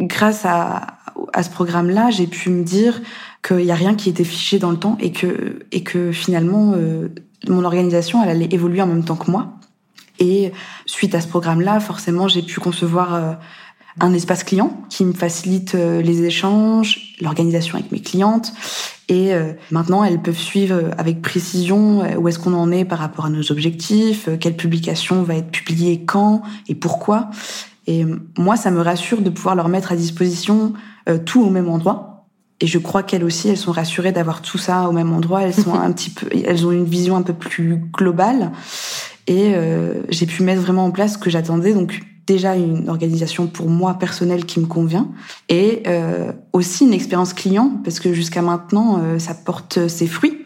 [0.00, 0.98] grâce à,
[1.32, 3.00] à ce programme-là, j'ai pu me dire
[3.46, 6.72] qu'il n'y a rien qui était fiché dans le temps et que, et que finalement,
[6.74, 7.08] euh,
[7.48, 9.54] mon organisation, elle allait évoluer en même temps que moi.
[10.18, 10.52] Et
[10.86, 13.32] suite à ce programme-là, forcément, j'ai pu concevoir euh,
[14.00, 18.52] un espace client qui me facilite euh, les échanges, l'organisation avec mes clientes.
[19.08, 22.98] Et euh, maintenant, elles peuvent suivre euh, avec précision où est-ce qu'on en est par
[22.98, 27.30] rapport à nos objectifs, quelle publication va être publiée quand et pourquoi.
[27.86, 28.04] Et
[28.36, 30.74] moi, ça me rassure de pouvoir leur mettre à disposition
[31.24, 32.26] tout au même endroit.
[32.60, 35.42] Et je crois qu'elles aussi, elles sont rassurées d'avoir tout ça au même endroit.
[35.42, 38.52] Elles sont un petit peu, elles ont une vision un peu plus globale.
[39.26, 39.54] Et
[40.10, 41.72] j'ai pu mettre vraiment en place ce que j'attendais.
[41.72, 45.08] Donc déjà une organisation pour moi personnelle qui me convient
[45.48, 50.44] et euh, aussi une expérience client parce que jusqu'à maintenant euh, ça porte ses fruits.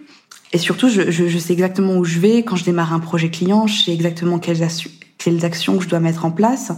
[0.52, 3.30] Et surtout je, je, je, sais exactement où je vais quand je démarre un projet
[3.30, 4.66] client je sais exactement quelles,
[5.18, 6.72] quelles actions je dois mettre en place.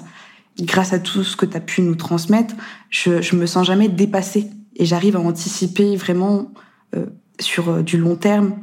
[0.60, 2.54] Grâce à tout ce que tu as pu nous transmettre
[2.90, 6.52] je, je me sens jamais dépassée et j'arrive à anticiper vraiment
[6.96, 7.06] euh,
[7.40, 8.54] sur euh, du long terme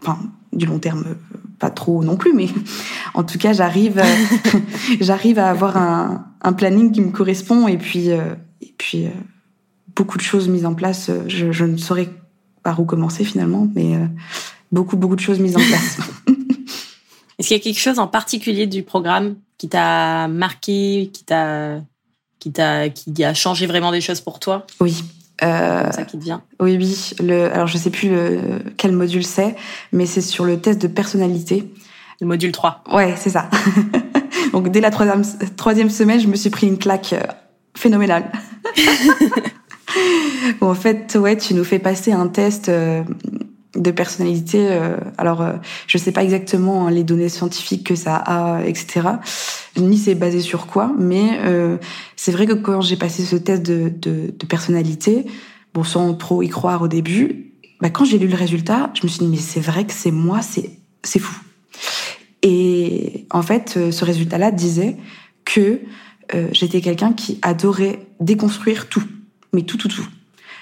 [0.00, 0.18] enfin
[0.52, 1.04] du long terme
[1.60, 2.48] pas trop non plus, mais
[3.14, 4.02] en tout cas, j'arrive,
[5.00, 9.10] j'arrive à avoir un, un, planning qui me correspond et puis, euh, et puis euh,
[9.94, 11.10] beaucoup de choses mises en place.
[11.28, 12.08] Je, je, ne saurais
[12.64, 14.06] par où commencer finalement, mais euh,
[14.72, 15.98] beaucoup, beaucoup de choses mises en place.
[17.38, 21.80] Est-ce qu'il y a quelque chose en particulier du programme qui t'a marqué, qui t'a,
[22.38, 24.66] qui t'a, qui a changé vraiment des choses pour toi?
[24.80, 25.02] Oui.
[25.42, 26.18] Euh, ça qui.
[26.60, 27.12] Oui, oui.
[27.20, 28.40] Le, alors, je sais plus le,
[28.76, 29.56] quel module c'est,
[29.92, 31.72] mais c'est sur le test de personnalité.
[32.20, 32.84] Le module 3.
[32.92, 33.48] Ouais, c'est ça.
[34.52, 35.22] Donc, dès la troisième,
[35.56, 37.22] troisième semaine, je me suis pris une claque euh,
[37.74, 38.30] phénoménale.
[40.60, 43.02] bon, en fait, ouais, tu nous fais passer un test euh,
[43.74, 44.68] de personnalité.
[44.70, 45.52] Euh, alors, euh,
[45.86, 49.08] je sais pas exactement hein, les données scientifiques que ça a, etc.
[49.76, 51.76] Ni c'est basé sur quoi, mais euh,
[52.16, 55.26] c'est vrai que quand j'ai passé ce test de, de, personnalité,
[55.74, 59.08] bon, sans trop y croire au début, bah, quand j'ai lu le résultat, je me
[59.08, 60.70] suis dit mais c'est vrai que c'est moi, c'est
[61.02, 61.40] c'est fou.
[62.42, 64.96] Et en fait, ce résultat-là disait
[65.44, 65.80] que
[66.52, 69.02] j'étais quelqu'un qui adorait déconstruire tout,
[69.52, 70.06] mais tout, tout, tout.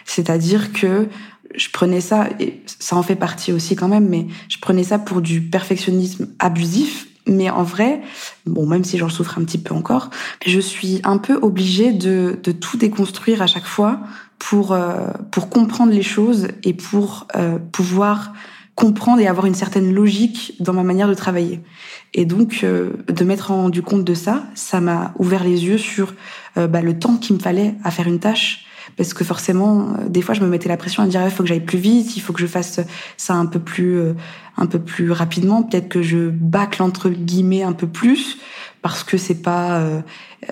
[0.04, 1.08] C'est-à-dire que
[1.54, 4.98] je prenais ça, et ça en fait partie aussi quand même, mais je prenais ça
[4.98, 7.06] pour du perfectionnisme abusif.
[7.26, 8.00] Mais en vrai,
[8.46, 10.08] bon, même si j'en souffre un petit peu encore,
[10.46, 14.00] je suis un peu obligée de, de tout déconstruire à chaque fois
[14.38, 18.32] pour, euh, pour comprendre les choses et pour euh, pouvoir
[18.78, 21.60] comprendre et avoir une certaine logique dans ma manière de travailler.
[22.14, 26.14] Et donc, euh, de m'être rendu compte de ça, ça m'a ouvert les yeux sur
[26.56, 28.66] euh, bah, le temps qu'il me fallait à faire une tâche,
[28.98, 31.42] parce que forcément, euh, des fois, je me mettais la pression à dire il faut
[31.42, 32.80] que j'aille plus vite, il faut que je fasse
[33.16, 34.12] ça un peu plus, euh,
[34.58, 35.62] un peu plus rapidement.
[35.62, 38.38] Peut-être que je bâcle entre guillemets un peu plus
[38.82, 40.00] parce que c'est pas, euh,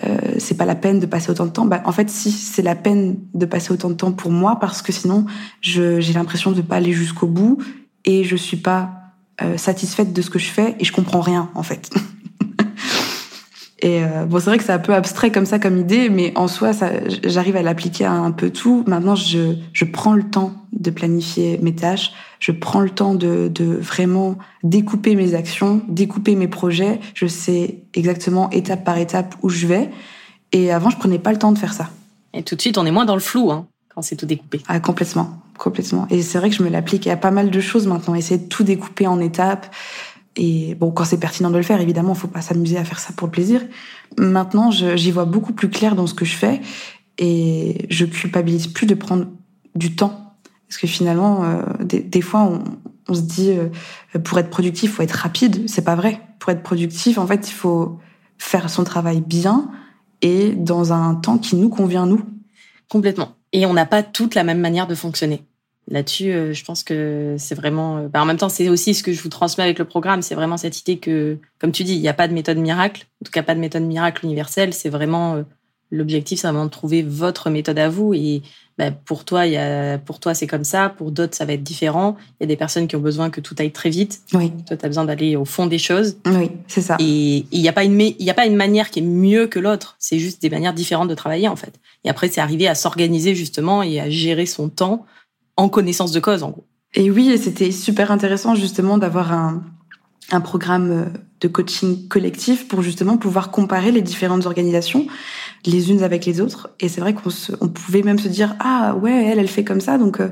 [0.05, 1.67] euh, c'est pas la peine de passer autant de temps.
[1.67, 4.83] Bah, en fait, si c'est la peine de passer autant de temps pour moi, parce
[4.83, 5.27] que sinon,
[5.61, 7.59] j'ai l'impression de pas aller jusqu'au bout
[8.05, 8.91] et je suis pas
[9.43, 11.91] euh, satisfaite de ce que je fais et je comprends rien en fait.
[13.81, 16.33] Et euh, bon, c'est vrai que c'est un peu abstrait comme ça, comme idée, mais
[16.35, 16.91] en soi, ça,
[17.25, 18.85] j'arrive à l'appliquer à un peu tout.
[18.87, 23.49] Maintenant, je, je prends le temps de planifier mes tâches, je prends le temps de,
[23.49, 27.01] de vraiment découper mes actions, découper mes projets.
[27.15, 29.91] Je sais exactement étape par étape où je vais.
[30.53, 31.91] Et avant, je prenais pas le temps de faire ça.
[32.33, 34.63] Et tout de suite, on est moins dans le flou hein, quand c'est tout découpé.
[34.69, 36.07] Ah, complètement, complètement.
[36.11, 38.15] Et c'est vrai que je me l'applique à pas mal de choses maintenant.
[38.15, 39.67] Essayer de tout découper en étapes.
[40.37, 43.13] Et bon, quand c'est pertinent de le faire, évidemment, faut pas s'amuser à faire ça
[43.17, 43.63] pour le plaisir.
[44.19, 46.61] Maintenant, j'y vois beaucoup plus clair dans ce que je fais
[47.19, 49.27] et je culpabilise plus de prendre
[49.75, 50.35] du temps.
[50.69, 52.61] Parce que finalement, euh, des, fois,
[53.09, 53.53] on, se dit,
[54.25, 55.69] pour être productif, faut être rapide.
[55.69, 56.21] C'est pas vrai.
[56.39, 57.99] Pour être productif, en fait, il faut
[58.39, 59.71] faire son travail bien
[60.23, 62.23] et dans un temps qui nous convient, nous.
[62.89, 63.37] Complètement.
[63.53, 65.45] Et on n'a pas toute la même manière de fonctionner.
[65.89, 67.99] Là-dessus, euh, je pense que c'est vraiment.
[67.99, 70.21] Euh, bah, en même temps, c'est aussi ce que je vous transmets avec le programme.
[70.21, 73.07] C'est vraiment cette idée que, comme tu dis, il n'y a pas de méthode miracle.
[73.23, 74.75] En tout cas, pas de méthode miracle universelle.
[74.75, 75.43] C'est vraiment euh,
[75.93, 78.15] l'objectif, c'est vraiment de trouver votre méthode à vous.
[78.15, 78.43] Et
[78.79, 80.89] bah, pour toi, il y a, pour toi, c'est comme ça.
[80.89, 82.17] Pour d'autres, ça va être différent.
[82.41, 84.23] Il y a des personnes qui ont besoin que tout aille très vite.
[84.33, 84.51] Oui.
[84.67, 86.17] Toi, tu as besoin d'aller au fond des choses.
[86.27, 86.97] Oui, c'est ça.
[86.99, 89.47] Et il n'y a pas une, il y a pas une manière qui est mieux
[89.47, 89.95] que l'autre.
[90.01, 91.79] C'est juste des manières différentes de travailler, en fait.
[92.03, 95.07] Et après, c'est arriver à s'organiser justement et à gérer son temps
[95.57, 96.65] en connaissance de cause, en gros.
[96.95, 99.63] Et oui, c'était super intéressant justement d'avoir un,
[100.33, 101.05] un programme euh,
[101.41, 105.07] de coaching collectif pour justement pouvoir comparer les différentes organisations
[105.67, 106.71] les unes avec les autres.
[106.81, 109.81] Et c'est vrai qu'on on pouvait même se dire ah ouais elle elle fait comme
[109.81, 110.29] ça donc euh,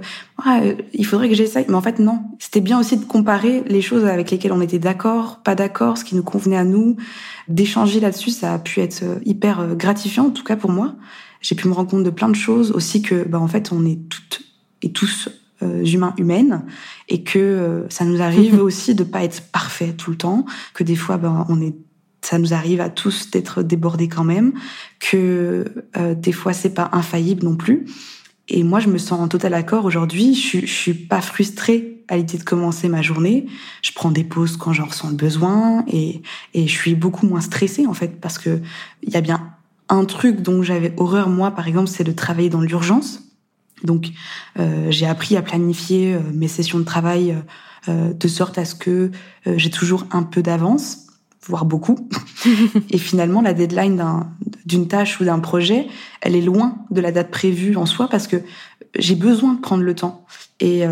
[0.46, 1.66] euh, il faudrait que j'essaye.
[1.68, 2.20] Mais en fait non.
[2.38, 6.04] C'était bien aussi de comparer les choses avec lesquelles on était d'accord, pas d'accord, ce
[6.04, 6.96] qui nous convenait à nous,
[7.48, 8.30] d'échanger là-dessus.
[8.30, 10.94] Ça a pu être hyper gratifiant en tout cas pour moi.
[11.40, 13.84] J'ai pu me rendre compte de plein de choses aussi que bah en fait on
[13.84, 14.40] est toutes
[14.84, 15.28] et tous
[15.62, 16.64] euh, humains humaines
[17.08, 20.44] et que euh, ça nous arrive aussi de pas être parfait tout le temps
[20.74, 21.74] que des fois ben on est
[22.20, 24.52] ça nous arrive à tous d'être débordés quand même
[24.98, 25.64] que
[25.96, 27.86] euh, des fois c'est pas infaillible non plus.
[28.48, 29.84] Et moi je me sens en total accord.
[29.84, 33.46] Aujourd'hui je, je suis pas frustrée à l'idée de commencer ma journée.
[33.82, 37.40] Je prends des pauses quand j'en ressens le besoin et et je suis beaucoup moins
[37.40, 38.60] stressée en fait parce que
[39.02, 39.52] il y a bien
[39.88, 43.24] un truc dont j'avais horreur moi par exemple c'est de travailler dans l'urgence
[43.82, 44.10] donc,
[44.58, 47.36] euh, j'ai appris à planifier euh, mes sessions de travail
[47.88, 49.10] euh, de sorte à ce que
[49.46, 51.06] j'ai toujours un peu d'avance,
[51.46, 52.08] voire beaucoup.
[52.90, 54.02] et finalement, la deadline
[54.64, 55.86] d'une tâche ou d'un projet,
[56.22, 58.36] elle est loin de la date prévue en soi parce que
[58.96, 60.24] j'ai besoin de prendre le temps.
[60.60, 60.84] Et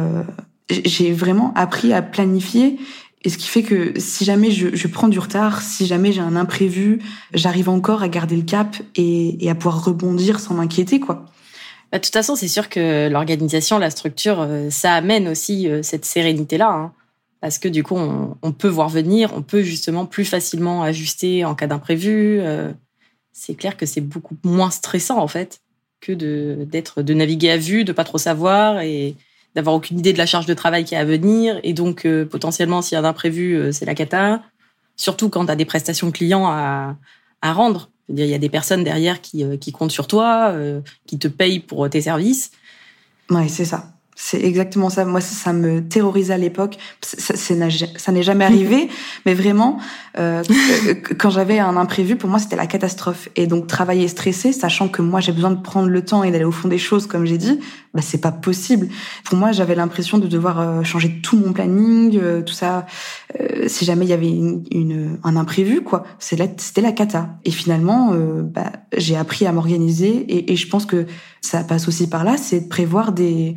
[0.68, 2.78] j'ai vraiment appris à planifier
[3.24, 6.20] et ce qui fait que si jamais je, je prends du retard, si jamais j'ai
[6.20, 7.00] un imprévu,
[7.32, 11.26] j'arrive encore à garder le cap et, et à pouvoir rebondir sans m'inquiéter, quoi.
[11.92, 15.82] Bah, de toute façon, c'est sûr que l'organisation, la structure, euh, ça amène aussi euh,
[15.82, 16.70] cette sérénité-là.
[16.70, 16.92] Hein.
[17.42, 21.54] parce que du coup, on, peut voir venir, on peut justement plus facilement ajuster en
[21.54, 22.40] cas d'imprévu.
[22.40, 22.72] Euh.
[23.32, 25.60] c'est clair que c'est beaucoup moins stressant, en fait,
[26.00, 29.14] que de, d'être, de naviguer à vue, de pas trop savoir et
[29.54, 31.60] d'avoir aucune idée de la charge de travail qui est à venir.
[31.62, 34.42] Et donc, potentiellement, s'il y a un imprévu, c'est la cata.
[34.96, 36.96] Surtout quand tu as des prestations clients à,
[37.42, 40.80] à rendre il y a des personnes derrière qui, euh, qui comptent sur toi, euh,
[41.06, 42.50] qui te payent pour tes services.
[43.30, 43.94] Oui, c'est ça.
[44.14, 45.04] C'est exactement ça.
[45.04, 46.76] Moi, ça, me terrorisait à l'époque.
[47.02, 48.88] Ça, ça n'est jamais arrivé,
[49.26, 49.78] mais vraiment,
[50.18, 50.42] euh,
[51.18, 53.28] quand j'avais un imprévu, pour moi, c'était la catastrophe.
[53.36, 56.44] Et donc, travailler stressé, sachant que moi, j'ai besoin de prendre le temps et d'aller
[56.44, 57.58] au fond des choses, comme j'ai dit,
[57.94, 58.88] bah, c'est pas possible.
[59.24, 62.86] Pour moi, j'avais l'impression de devoir euh, changer tout mon planning, euh, tout ça.
[63.40, 67.30] Euh, si jamais il y avait une, une, un imprévu, quoi, c'était la cata.
[67.44, 71.06] Et finalement, bah, j'ai appris à m'organiser et, et je pense que
[71.40, 73.56] ça passe aussi par là, c'est de prévoir des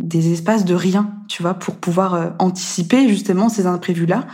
[0.00, 4.26] des espaces de rien, tu vois, pour pouvoir euh, anticiper justement ces imprévus-là,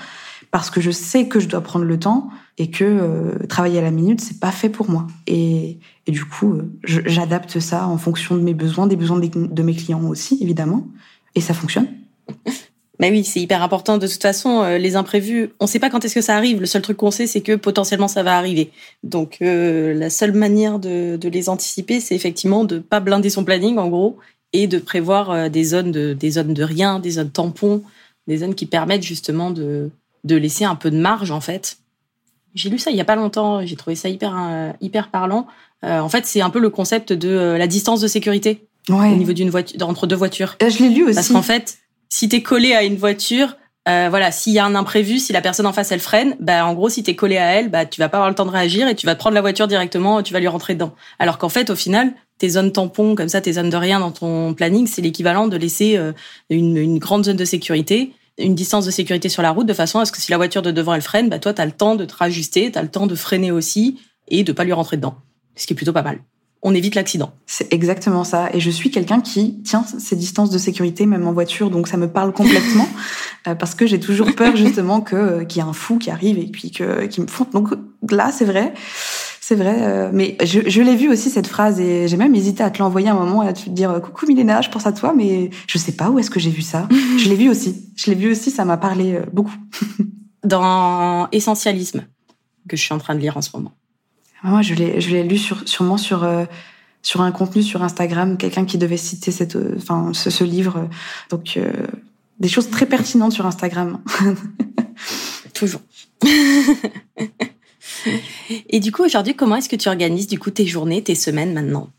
[0.50, 3.82] parce que je sais que je dois prendre le temps et que euh, travailler à
[3.82, 5.06] la minute, c'est pas fait pour moi.
[5.26, 9.62] Et, et du coup, euh, j'adapte ça en fonction de mes besoins, des besoins de
[9.62, 10.86] mes clients aussi, évidemment,
[11.34, 11.88] et ça fonctionne.
[12.98, 13.98] Mais oui, c'est hyper important.
[13.98, 16.60] De toute façon, les imprévus, on ne sait pas quand est-ce que ça arrive.
[16.60, 18.70] Le seul truc qu'on sait, c'est que potentiellement ça va arriver.
[19.02, 23.76] Donc, la seule manière de, de les anticiper, c'est effectivement de pas blinder son planning,
[23.76, 24.16] en gros,
[24.52, 27.82] et de prévoir euh, des zones de, des zones de rien, des zones tampons,
[28.26, 29.90] des zones qui permettent justement de,
[30.24, 31.78] de laisser un peu de marge en fait.
[32.54, 35.46] J'ai lu ça il y a pas longtemps, j'ai trouvé ça hyper euh, hyper parlant.
[35.84, 39.32] Euh, en fait, c'est un peu le concept de la distance de sécurité au niveau
[39.32, 40.56] d'une voiture entre deux voitures.
[40.60, 41.14] je l'ai lu aussi.
[41.14, 41.78] Parce qu'en fait,
[42.08, 45.42] si tu es collé à une voiture, voilà, s'il y a un imprévu, si la
[45.42, 47.84] personne en face elle freine, bah en gros si tu es collé à elle, bah
[47.84, 49.68] tu vas pas avoir le temps de réagir et tu vas te prendre la voiture
[49.68, 50.94] directement, tu vas lui rentrer dedans.
[51.18, 54.10] Alors qu'en fait au final, tes zones tampons, comme ça, tes zones de rien dans
[54.12, 56.12] ton planning, c'est l'équivalent de laisser euh,
[56.50, 59.98] une, une, grande zone de sécurité, une distance de sécurité sur la route, de façon
[59.98, 61.72] à ce que si la voiture de devant elle freine, bah toi, tu as le
[61.72, 64.72] temps de te rajuster, tu as le temps de freiner aussi et de pas lui
[64.72, 65.16] rentrer dedans.
[65.54, 66.18] Ce qui est plutôt pas mal.
[66.62, 67.32] On évite l'accident.
[67.46, 68.50] C'est exactement ça.
[68.52, 71.96] Et je suis quelqu'un qui tient ces distances de sécurité, même en voiture, donc ça
[71.96, 72.88] me parle complètement,
[73.46, 76.10] euh, parce que j'ai toujours peur justement que euh, qu'il y ait un fou qui
[76.10, 77.50] arrive et puis que qui me fonde.
[77.52, 77.70] Donc
[78.10, 78.74] là, c'est vrai.
[79.48, 82.64] C'est vrai, euh, mais je, je l'ai vu aussi cette phrase et j'ai même hésité
[82.64, 85.14] à te l'envoyer un moment et à te dire coucou Milena, je pense à toi,
[85.16, 86.88] mais je sais pas où est-ce que j'ai vu ça.
[87.16, 89.54] je l'ai vu aussi, je l'ai vu aussi, ça m'a parlé euh, beaucoup.
[90.42, 92.06] Dans Essentialisme
[92.68, 93.70] que je suis en train de lire en ce moment.
[94.42, 96.44] Ah, moi, je l'ai, je l'ai lu sur, sûrement sur euh,
[97.02, 100.88] sur un contenu sur Instagram, quelqu'un qui devait citer cette, enfin ce, ce livre.
[101.30, 101.56] Donc
[102.40, 104.00] des choses très pertinentes sur Instagram.
[105.54, 105.82] Toujours.
[108.68, 111.52] Et du coup, aujourd'hui, comment est-ce que tu organises du coup tes journées, tes semaines
[111.52, 111.90] maintenant?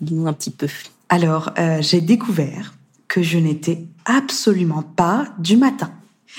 [0.00, 0.68] Dis-nous un petit peu.
[1.08, 2.74] Alors, euh, j'ai découvert
[3.08, 5.92] que je n'étais absolument pas du matin.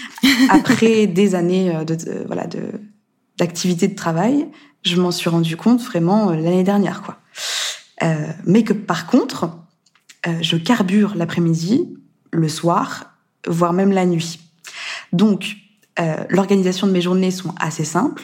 [0.49, 2.71] Après des années euh, de, voilà de
[3.37, 4.47] d'activité de travail,
[4.83, 7.17] je m'en suis rendu compte vraiment euh, l'année dernière, quoi.
[8.45, 9.49] mais que par contre,
[10.41, 11.97] je carbure l'après-midi,
[12.31, 13.15] le soir,
[13.47, 14.39] voire même la nuit.
[15.11, 15.55] Donc,
[16.29, 18.23] l'organisation de mes journées sont assez simples.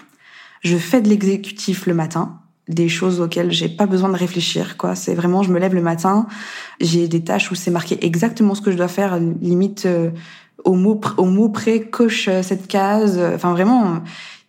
[0.62, 4.96] Je fais de l'exécutif le matin, des choses auxquelles j'ai pas besoin de réfléchir quoi.
[4.96, 6.28] C'est vraiment je me lève le matin
[6.82, 10.10] j'ai des tâches où c'est marqué exactement ce que je dois faire limite euh,
[10.66, 14.02] au mot au mot près coche euh, cette case enfin vraiment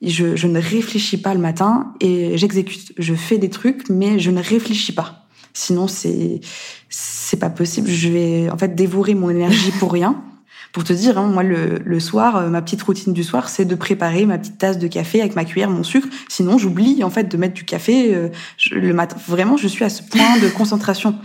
[0.02, 2.92] je, je ne réfléchis pas le matin et j'exécute.
[2.98, 5.26] Je fais des trucs mais je ne réfléchis pas.
[5.54, 6.40] Sinon c'est
[6.88, 7.88] c'est pas possible.
[7.88, 10.22] Je vais en fait dévorer mon énergie pour rien
[10.78, 13.64] pour te dire, hein, moi, le, le, soir, euh, ma petite routine du soir, c'est
[13.64, 16.06] de préparer ma petite tasse de café avec ma cuillère, mon sucre.
[16.28, 18.28] Sinon, j'oublie en fait de mettre du café euh,
[18.70, 19.16] le matin.
[19.26, 21.16] Vraiment, je suis à ce point de concentration.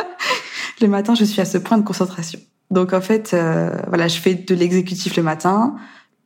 [0.82, 2.38] le matin, je suis à ce point de concentration.
[2.70, 5.76] Donc en fait, euh, voilà, je fais de l'exécutif le matin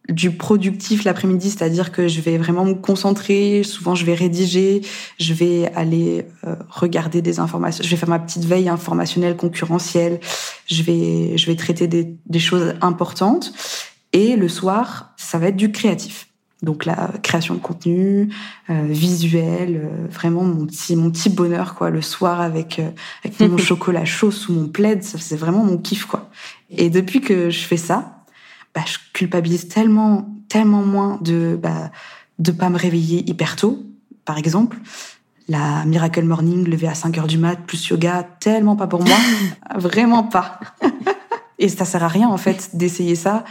[0.08, 3.62] du productif l'après-midi, c'est-à-dire que je vais vraiment me concentrer.
[3.62, 4.80] Souvent, je vais rédiger,
[5.18, 10.20] je vais aller euh, regarder des informations, je vais faire ma petite veille informationnelle concurrentielle,
[10.66, 13.52] je vais je vais traiter des, des choses importantes.
[14.12, 16.28] Et le soir, ça va être du créatif.
[16.62, 18.32] Donc la création de contenu,
[18.68, 21.90] euh, visuel, euh, vraiment mon petit mon petit bonheur quoi.
[21.90, 22.90] Le soir avec euh,
[23.24, 26.30] avec mon chocolat chaud sous mon plaid, c'est vraiment mon kiff quoi.
[26.70, 28.17] Et depuis que je fais ça,
[28.78, 31.90] bah, je culpabilise tellement, tellement moins de bah,
[32.38, 33.82] de pas me réveiller hyper tôt,
[34.24, 34.76] par exemple.
[35.48, 39.16] La Miracle Morning, lever à 5 heures du mat, plus yoga, tellement pas pour moi.
[39.76, 40.60] Vraiment pas.
[41.58, 43.44] Et ça sert à rien, en fait, d'essayer ça,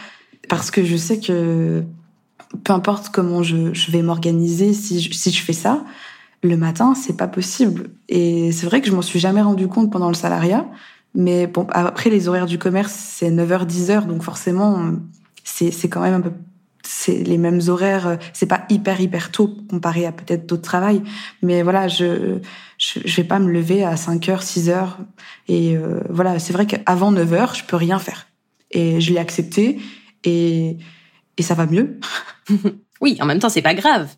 [0.48, 1.84] parce que je sais que
[2.64, 5.84] peu importe comment je, je vais m'organiser, si je, si je fais ça,
[6.42, 7.90] le matin, c'est pas possible.
[8.08, 10.66] Et c'est vrai que je m'en suis jamais rendu compte pendant le salariat.
[11.16, 14.94] Mais bon, après, les horaires du commerce, c'est 9h, 10h, donc forcément,
[15.48, 16.32] c'est quand même un peu
[16.84, 21.02] c'est les mêmes horaires c'est pas hyper hyper tôt comparé à peut-être d'autres travails.
[21.42, 22.40] Mais voilà je,
[22.78, 24.90] je, je vais pas me lever à 5h 6h
[25.48, 28.28] et euh, voilà c'est vrai qu'avant 9h je peux rien faire.
[28.72, 29.80] Et je l'ai accepté.
[30.24, 30.78] Et
[31.38, 32.00] et ça va mieux.
[33.00, 34.10] Oui en même temps c'est pas grave.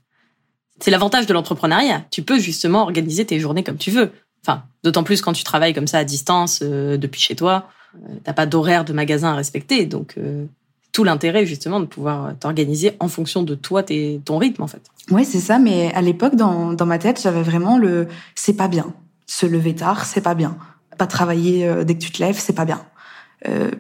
[0.80, 2.06] C'est l'avantage de l'entrepreneuriat.
[2.12, 4.12] Tu peux justement organiser tes journées comme tu veux.
[4.46, 8.16] Enfin, d'autant plus quand tu travailles comme ça à distance euh, depuis chez toi, euh,
[8.24, 10.46] t'as pas d'horaire de magasin à respecter, donc euh,
[10.92, 14.82] tout l'intérêt justement de pouvoir t'organiser en fonction de toi, tes, ton rythme en fait.
[15.12, 15.60] Oui, c'est ça.
[15.60, 18.94] Mais à l'époque, dans, dans ma tête, j'avais vraiment le c'est pas bien.
[19.28, 20.58] Se lever tard, c'est pas bien.
[20.98, 22.82] Pas travailler dès que tu te lèves, c'est pas bien.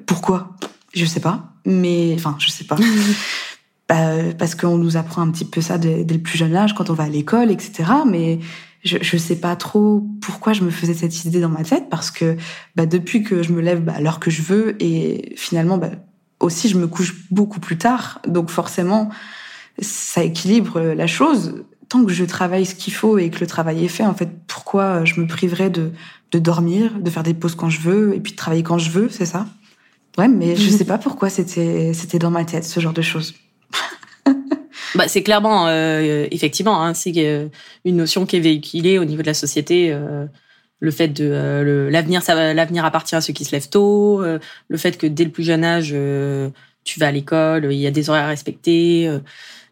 [0.06, 0.52] pourquoi?
[0.94, 1.50] Je sais pas.
[1.66, 2.78] Mais enfin, je sais pas.
[3.90, 6.74] bah, parce qu'on nous apprend un petit peu ça dès, dès, le plus jeune âge
[6.74, 7.92] quand on va à l'école, etc.
[8.08, 8.40] Mais
[8.84, 12.12] je, je sais pas trop pourquoi je me faisais cette idée dans ma tête parce
[12.12, 12.38] que
[12.76, 15.92] bah, depuis que je me lève bah, à l'heure que je veux et finalement bah,
[16.40, 18.22] aussi je me couche beaucoup plus tard.
[18.28, 19.10] Donc forcément
[19.80, 21.64] ça équilibre la chose.
[21.88, 24.30] Tant que je travaille ce qu'il faut et que le travail est fait en fait
[24.48, 25.92] pourquoi je me priverais de
[26.32, 28.92] de dormir de faire des pauses quand je veux et puis de travailler quand je
[28.92, 29.48] veux c'est ça?
[30.18, 33.34] Ouais mais je sais pas pourquoi c'était c'était dans ma tête ce genre de choses.
[34.96, 37.48] Bah, c'est clairement, euh, effectivement, hein, c'est euh,
[37.86, 39.92] une notion qui est véhiculée au niveau de la société.
[39.92, 40.26] Euh,
[40.80, 44.24] le fait de euh, l'avenir, ça l'avenir appartient à ceux qui se lèvent tôt.
[44.24, 45.96] Euh, le fait que dès le plus jeune âge,
[46.84, 49.10] tu vas à l'école, il y a des horaires à respecter.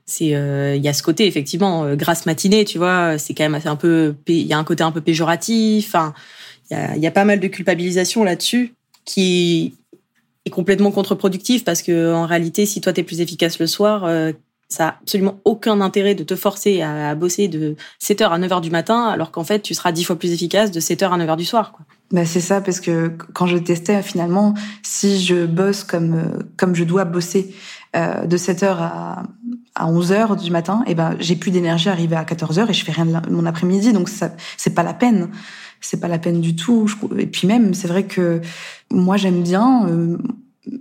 [0.06, 3.68] c'est, il y a ce côté effectivement, grâce matinée, tu vois, c'est quand même assez
[3.68, 5.88] un peu, il y a un côté un peu péjoratif.
[5.88, 6.14] Enfin,
[6.70, 8.74] il y a, y a pas mal de culpabilisation là-dessus
[9.06, 9.76] qui
[10.46, 14.06] est complètement contre-productif parce que en réalité, si toi t'es plus efficace le soir,
[14.70, 18.70] ça a absolument aucun intérêt de te forcer à, bosser de 7h à 9h du
[18.70, 21.46] matin, alors qu'en fait, tu seras dix fois plus efficace de 7h à 9h du
[21.46, 21.72] soir.
[21.72, 21.86] Quoi.
[22.12, 24.54] Bah c'est ça, parce que quand je testais, finalement,
[24.84, 27.54] si je bosse comme, comme je dois bosser
[27.96, 29.24] euh, de 7h à,
[29.76, 32.84] à 11h du matin, eh ben j'ai plus d'énergie à arriver à 14h et je
[32.84, 35.30] fais rien de mon après-midi, donc ça c'est pas la peine.
[35.80, 36.90] C'est pas la peine du tout.
[37.20, 38.42] Et puis même, c'est vrai que
[38.92, 39.88] moi j'aime bien...
[39.88, 40.18] Euh,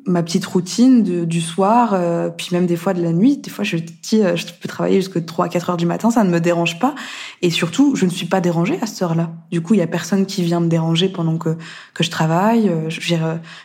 [0.07, 3.37] ma petite routine de, du soir, euh, puis même des fois de la nuit.
[3.37, 6.25] Des fois, je dis, euh, je peux travailler jusqu'à 3 4 heures du matin, ça
[6.25, 6.95] ne me dérange pas.
[7.43, 9.33] Et surtout, je ne suis pas dérangée à cette heure-là.
[9.51, 11.57] Du coup, il y a personne qui vient me déranger pendant que,
[11.95, 12.69] que je travaille.
[12.69, 13.17] Euh, je, je,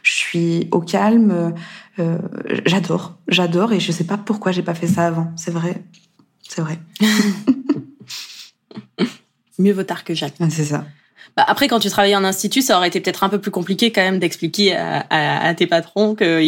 [0.03, 1.53] je suis au calme.
[1.99, 2.17] Euh,
[2.65, 5.31] j'adore, j'adore, et je sais pas pourquoi j'ai pas fait ça avant.
[5.35, 5.83] C'est vrai,
[6.47, 6.79] c'est vrai.
[9.59, 10.49] Mieux vaut tard que jamais.
[10.49, 10.85] C'est ça.
[11.47, 14.01] Après, quand tu travaillais en institut, ça aurait été peut-être un peu plus compliqué quand
[14.01, 16.41] même d'expliquer à, tes patrons que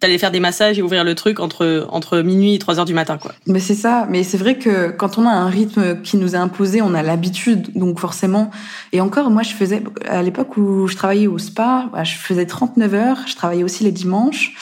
[0.00, 2.94] t'allais faire des massages et ouvrir le truc entre entre minuit et 3 heures du
[2.94, 3.32] matin, quoi.
[3.46, 4.06] Mais c'est ça.
[4.10, 7.02] Mais c'est vrai que quand on a un rythme qui nous est imposé, on a
[7.02, 8.50] l'habitude, donc forcément.
[8.92, 12.46] Et encore, moi, je faisais à l'époque où je travaillais au spa, bah, je faisais
[12.46, 13.18] 39 heures.
[13.26, 14.52] Je travaillais aussi les dimanches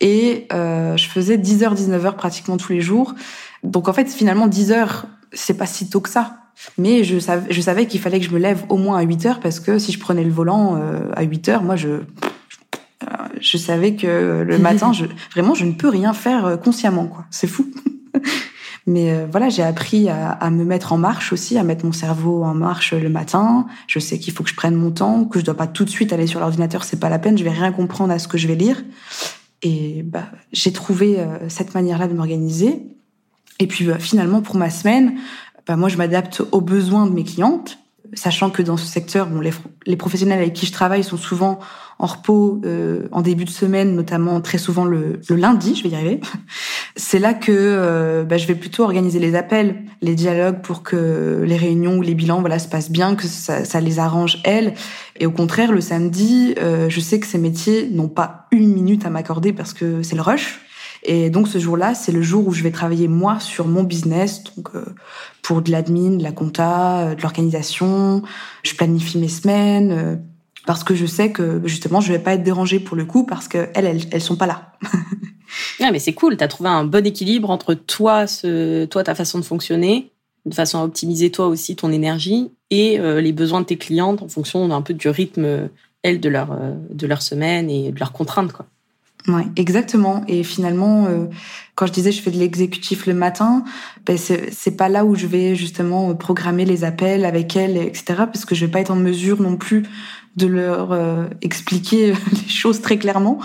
[0.00, 3.14] et euh, je faisais 10 heures, 19 heures pratiquement tous les jours.
[3.62, 6.36] Donc en fait, finalement, 10 heures, c'est pas si tôt que ça.
[6.76, 9.26] Mais je savais, je savais qu'il fallait que je me lève au moins à 8
[9.26, 12.00] heures parce que si je prenais le volant euh, à 8 heures, moi, je,
[13.40, 17.24] je savais que le matin, je, vraiment, je ne peux rien faire euh, consciemment, quoi.
[17.30, 17.66] C'est fou.
[18.86, 21.92] Mais euh, voilà, j'ai appris à, à, me mettre en marche aussi, à mettre mon
[21.92, 23.66] cerveau en marche le matin.
[23.86, 25.90] Je sais qu'il faut que je prenne mon temps, que je dois pas tout de
[25.90, 28.38] suite aller sur l'ordinateur, c'est pas la peine, je vais rien comprendre à ce que
[28.38, 28.82] je vais lire.
[29.60, 32.86] Et bah, j'ai trouvé cette manière-là de m'organiser.
[33.58, 35.18] Et puis bah, finalement, pour ma semaine,
[35.68, 37.78] bah, moi, je m'adapte aux besoins de mes clientes,
[38.14, 39.52] sachant que dans ce secteur, bon, les,
[39.84, 41.58] les professionnels avec qui je travaille sont souvent
[41.98, 45.90] en repos euh, en début de semaine, notamment très souvent le, le lundi, je vais
[45.90, 46.20] y arriver.
[46.96, 51.42] C'est là que euh, bah, je vais plutôt organiser les appels, les dialogues pour que
[51.44, 54.74] les réunions ou les bilans voilà se passent bien, que ça, ça les arrange elles.
[55.18, 59.04] Et au contraire, le samedi, euh, je sais que ces métiers n'ont pas une minute
[59.04, 60.60] à m'accorder parce que c'est le rush.
[61.04, 64.42] Et donc ce jour-là, c'est le jour où je vais travailler moi sur mon business,
[64.56, 64.84] donc euh,
[65.42, 68.22] pour de l'admin, de la compta, euh, de l'organisation.
[68.62, 70.16] Je planifie mes semaines euh,
[70.66, 73.48] parce que je sais que justement je vais pas être dérangée pour le coup parce
[73.48, 74.72] que elles elles, sont pas là.
[75.80, 79.14] ah mais c'est cool, tu as trouvé un bon équilibre entre toi ce toi ta
[79.14, 80.10] façon de fonctionner,
[80.46, 84.28] de façon à optimiser toi aussi ton énergie et les besoins de tes clientes en
[84.28, 85.70] fonction d'un peu du rythme
[86.02, 86.54] elles de leur
[86.90, 88.66] de leur semaine et de leurs contraintes quoi.
[89.28, 90.24] Ouais, exactement.
[90.26, 91.26] Et finalement, euh,
[91.74, 93.62] quand je disais je fais de l'exécutif le matin,
[94.06, 98.04] ben c'est pas là où je vais justement programmer les appels avec elles, etc.
[98.16, 99.84] Parce que je vais pas être en mesure non plus
[100.36, 103.38] de leur euh, expliquer les choses très clairement.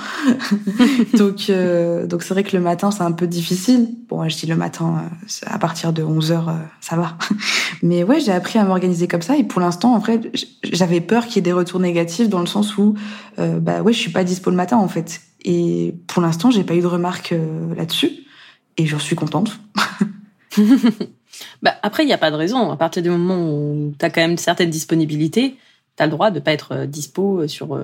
[1.15, 3.89] donc, euh, donc c'est vrai que le matin c'est un peu difficile.
[4.07, 5.09] Bon, je dis le matin,
[5.47, 7.17] à partir de 11 heures, ça va.
[7.84, 9.36] Mais ouais, j'ai appris à m'organiser comme ça.
[9.36, 10.31] Et pour l'instant, en fait,
[10.63, 12.93] j'avais peur qu'il y ait des retours négatifs dans le sens où,
[13.38, 15.19] bah ouais, je suis pas dispo le matin en fait.
[15.44, 18.12] Et pour l'instant, j'ai pas eu de remarques euh, là-dessus.
[18.78, 19.60] Et j'en suis contente.
[21.62, 22.72] bah, après, il n'y a pas de raison.
[22.72, 25.58] À partir du moment où tu as quand même certaines disponibilités,
[25.98, 27.78] tu as le droit de pas être euh, dispo euh, sur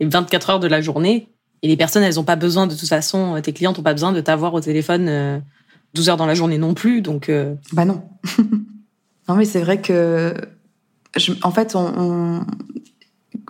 [0.00, 1.28] les 24 heures de la journée.
[1.62, 4.12] Et les personnes, elles n'ont pas besoin, de toute façon, tes clientes n'ont pas besoin
[4.12, 5.40] de t'avoir au téléphone
[5.94, 7.02] 12 heures dans la journée non plus.
[7.02, 7.30] Donc,
[7.72, 8.02] Bah non.
[9.28, 10.34] non, mais c'est vrai que,
[11.16, 12.44] je, en fait, on,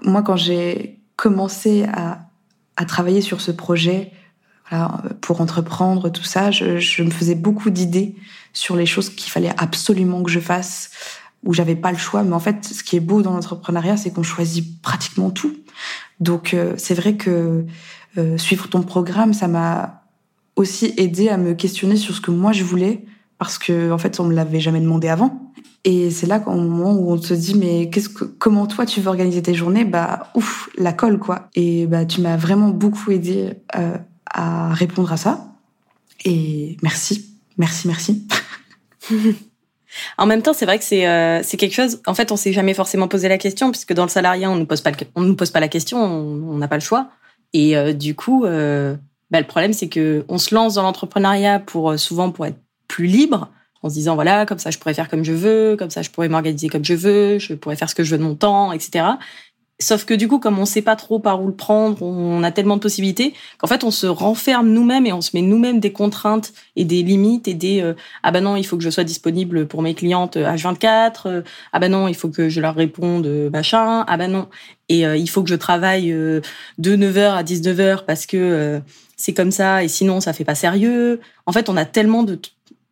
[0.02, 2.28] moi, quand j'ai commencé à
[2.76, 4.12] à travailler sur ce projet
[5.20, 8.16] pour entreprendre tout ça, je, je me faisais beaucoup d'idées
[8.52, 10.90] sur les choses qu'il fallait absolument que je fasse,
[11.44, 12.22] où j'avais pas le choix.
[12.22, 15.54] Mais en fait, ce qui est beau dans l'entrepreneuriat, c'est qu'on choisit pratiquement tout.
[16.20, 17.66] Donc euh, c'est vrai que
[18.18, 20.04] euh, suivre ton programme, ça m'a
[20.56, 23.04] aussi aidé à me questionner sur ce que moi je voulais,
[23.38, 25.51] parce que en fait, on me l'avait jamais demandé avant.
[25.84, 29.00] Et c'est là qu'au moment où on se dit mais qu'est-ce que comment toi tu
[29.00, 29.84] veux organiser tes journées?
[29.84, 31.48] Bah ouf la colle quoi.
[31.54, 35.52] Et bah tu m'as vraiment beaucoup aidé euh, à répondre à ça.
[36.24, 38.26] Et merci, merci, merci.
[40.18, 42.00] en même temps, c'est vrai que c'est euh, c'est quelque chose.
[42.06, 44.66] En fait, on s'est jamais forcément posé la question puisque dans le salariat, on nous
[44.66, 47.08] pose pas on nous pose pas la question, on n'a pas le choix.
[47.52, 48.96] Et euh, du coup, euh,
[49.30, 52.58] bah, le problème c'est que on se lance dans l'entrepreneuriat pour souvent pour être
[52.88, 53.50] plus libre
[53.82, 56.10] en se disant voilà comme ça je pourrais faire comme je veux, comme ça je
[56.10, 58.72] pourrais m'organiser comme je veux, je pourrais faire ce que je veux de mon temps,
[58.72, 59.04] etc.
[59.82, 62.52] Sauf que du coup, comme on sait pas trop par où le prendre, on a
[62.52, 65.90] tellement de possibilités qu'en fait, on se renferme nous-mêmes et on se met nous-mêmes des
[65.90, 69.02] contraintes et des limites et des euh, ah ben non, il faut que je sois
[69.02, 73.26] disponible pour mes clientes H24, euh, ah ben non, il faut que je leur réponde
[73.26, 74.48] euh, machin, ah ben non,
[74.88, 76.42] et il faut que je travaille de
[76.78, 78.82] 9h à 19h parce que
[79.16, 81.20] c'est comme ça et sinon ça fait pas sérieux.
[81.46, 82.38] En fait, on a tellement de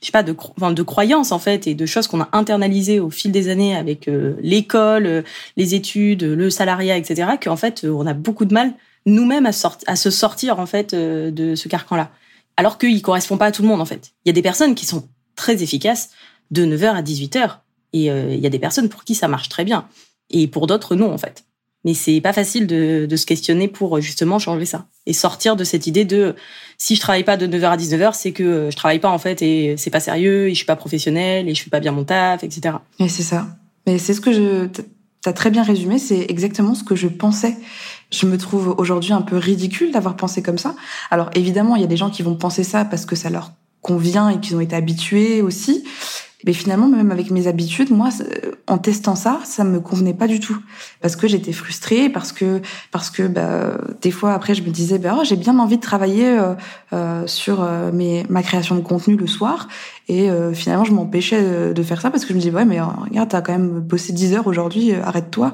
[0.00, 3.10] je sais pas de de croyances en fait et de choses qu'on a internalisées au
[3.10, 5.22] fil des années avec euh, l'école, euh,
[5.56, 7.32] les études, le salariat, etc.
[7.40, 8.72] Qu'en fait euh, on a beaucoup de mal
[9.06, 9.50] nous-mêmes à,
[9.86, 12.10] à se sortir en fait de ce carcan-là.
[12.56, 14.12] Alors qu'il correspond pas à tout le monde en fait.
[14.24, 16.10] Il y a des personnes qui sont très efficaces
[16.50, 17.58] de 9h à 18h
[17.94, 19.88] et il y a des personnes pour qui ça marche très bien
[20.28, 21.44] et pour d'autres non en fait.
[21.84, 25.64] Mais c'est pas facile de, de, se questionner pour justement changer ça et sortir de
[25.64, 26.34] cette idée de
[26.76, 29.40] si je travaille pas de 9h à 19h, c'est que je travaille pas en fait
[29.40, 32.04] et c'est pas sérieux et je suis pas professionnel et je fais pas bien mon
[32.04, 32.76] taf, etc.
[32.98, 33.48] Et c'est ça.
[33.86, 34.68] Mais c'est ce que je
[35.22, 37.56] t'as très bien résumé, c'est exactement ce que je pensais.
[38.10, 40.74] Je me trouve aujourd'hui un peu ridicule d'avoir pensé comme ça.
[41.10, 43.52] Alors évidemment, il y a des gens qui vont penser ça parce que ça leur
[43.82, 45.84] convient et qu'ils ont été habitués aussi.
[46.46, 48.08] Mais finalement, même avec mes habitudes, moi,
[48.66, 50.56] en testant ça, ça me convenait pas du tout.
[51.00, 54.98] Parce que j'étais frustrée, parce que parce que bah, des fois après, je me disais,
[54.98, 56.54] bah, oh, j'ai bien envie de travailler euh,
[56.92, 59.68] euh sur euh, mes, ma création de contenu le soir,
[60.08, 62.80] et euh, finalement, je m'empêchais de faire ça parce que je me disais, ouais, mais
[62.80, 65.52] regarde, t'as quand même bossé 10 heures aujourd'hui, arrête-toi.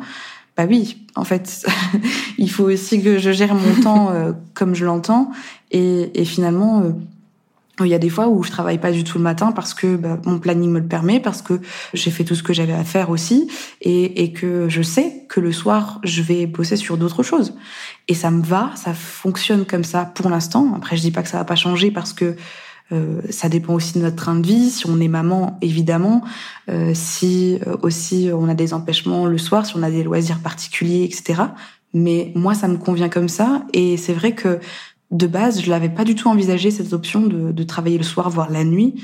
[0.57, 1.67] Bah oui, en fait,
[2.39, 4.11] il faut aussi que je gère mon temps
[4.55, 5.31] comme je l'entends,
[5.71, 6.83] et, et finalement
[7.85, 9.97] il y a des fois où je travaille pas du tout le matin parce que
[9.97, 11.61] bah, mon planning me le permet, parce que
[11.93, 13.51] j'ai fait tout ce que j'avais à faire aussi,
[13.83, 17.55] et, et, que je sais que le soir je vais bosser sur d'autres choses.
[18.09, 20.73] Et ça me va, ça fonctionne comme ça pour l'instant.
[20.77, 22.37] Après, je dis pas que ça va pas changer parce que
[22.93, 24.71] euh, ça dépend aussi de notre train de vie.
[24.71, 26.23] Si on est maman, évidemment.
[26.69, 30.41] Euh, si euh, aussi on a des empêchements le soir, si on a des loisirs
[30.41, 31.43] particuliers, etc.
[31.93, 33.63] Mais moi, ça me convient comme ça.
[33.73, 34.61] Et c'est vrai que
[35.11, 38.51] de base, je l'avais pas du tout envisagé cette option de, travailler le soir, voire
[38.51, 39.03] la nuit.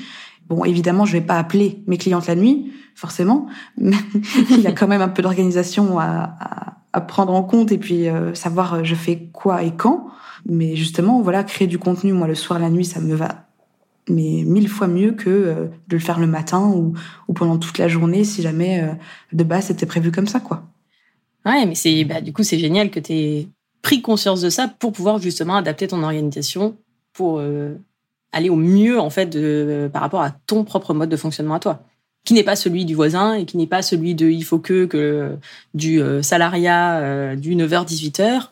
[0.49, 3.47] Bon, évidemment, je vais pas appeler mes clientes la nuit, forcément,
[3.79, 3.97] mais
[4.51, 6.37] il y a quand même un peu d'organisation à,
[7.09, 10.09] prendre en compte et puis euh, savoir euh, je fais quoi et quand.
[10.45, 13.47] Mais justement, voilà, créer du contenu, moi, le soir, la nuit, ça me va
[14.09, 16.95] mais mille fois mieux que euh, de le faire le matin ou,
[17.29, 18.85] ou pendant toute la journée si jamais
[19.33, 20.65] de base c'était prévu comme ça, quoi.
[21.47, 23.49] Ouais, mais c'est bah, du coup c'est génial que tu aies
[23.83, 26.76] pris conscience de ça pour pouvoir justement adapter ton organisation
[27.12, 27.74] pour euh,
[28.33, 31.61] aller au mieux en fait de, par rapport à ton propre mode de fonctionnement à
[31.61, 31.83] toi
[32.24, 34.87] qui n'est pas celui du voisin et qui n'est pas celui de il faut que
[34.87, 35.37] que
[35.74, 38.49] du euh, salariat euh, du 9h 18h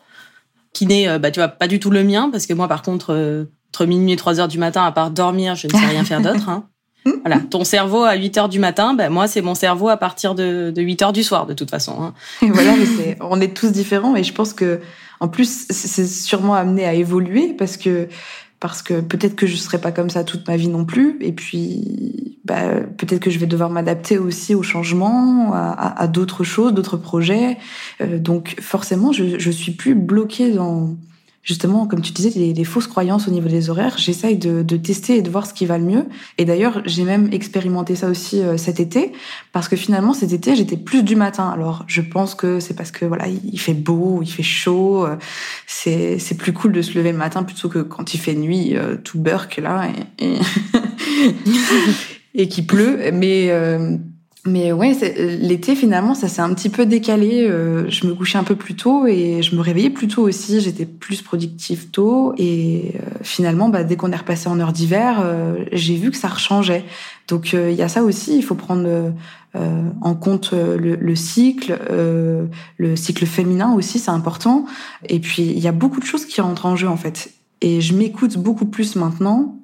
[0.73, 3.47] qui n'est bah tu vois pas du tout le mien parce que moi par contre
[3.69, 6.21] entre minuit et 3 heures du matin à part dormir je ne sais rien faire
[6.21, 6.65] d'autre hein.
[7.21, 10.35] Voilà, ton cerveau à 8 heures du matin, ben moi c'est mon cerveau à partir
[10.35, 11.95] de, de 8 heures du soir de toute façon.
[11.99, 12.13] Hein.
[12.43, 14.79] Et voilà, mais on est tous différents et je pense que
[15.21, 18.09] en plus, c'est sûrement amené à évoluer parce que
[18.59, 21.17] parce que peut-être que je serai pas comme ça toute ma vie non plus.
[21.21, 26.71] Et puis, bah, peut-être que je vais devoir m'adapter aussi aux changements, à, d'autres choses,
[26.71, 27.57] d'autres projets.
[28.01, 30.95] Euh, donc, forcément, je, je suis plus bloquée dans
[31.43, 33.97] justement, comme tu disais, des, fausses croyances au niveau des horaires.
[33.97, 36.05] J'essaye de, de, tester et de voir ce qui va le mieux.
[36.37, 39.11] Et d'ailleurs, j'ai même expérimenté ça aussi euh, cet été,
[39.51, 41.49] parce que finalement, cet été, j'étais plus du matin.
[41.49, 45.05] Alors, je pense que c'est parce que voilà, il fait beau, il fait chaud.
[45.05, 45.15] Euh,
[45.65, 48.75] c'est c'est plus cool de se lever le matin plutôt que quand il fait nuit,
[48.75, 49.89] euh, tout burk là,
[50.19, 50.39] et, et,
[52.43, 53.11] et qui pleut.
[53.11, 53.49] Mais
[54.43, 54.93] mais ouais,
[55.39, 57.47] l'été finalement, ça s'est un petit peu décalé.
[57.47, 60.61] Euh, je me couchais un peu plus tôt et je me réveillais plus tôt aussi.
[60.61, 65.19] J'étais plus productive tôt et euh, finalement, bah, dès qu'on est repassé en heure d'hiver,
[65.23, 66.83] euh, j'ai vu que ça rechangeait.
[67.27, 68.35] Donc il y a ça aussi.
[68.35, 69.13] Il faut prendre
[69.53, 74.65] en compte le, le cycle, le cycle féminin aussi, c'est important.
[75.07, 77.31] Et puis il y a beaucoup de choses qui rentrent en jeu en fait.
[77.61, 79.55] Et je m'écoute beaucoup plus maintenant.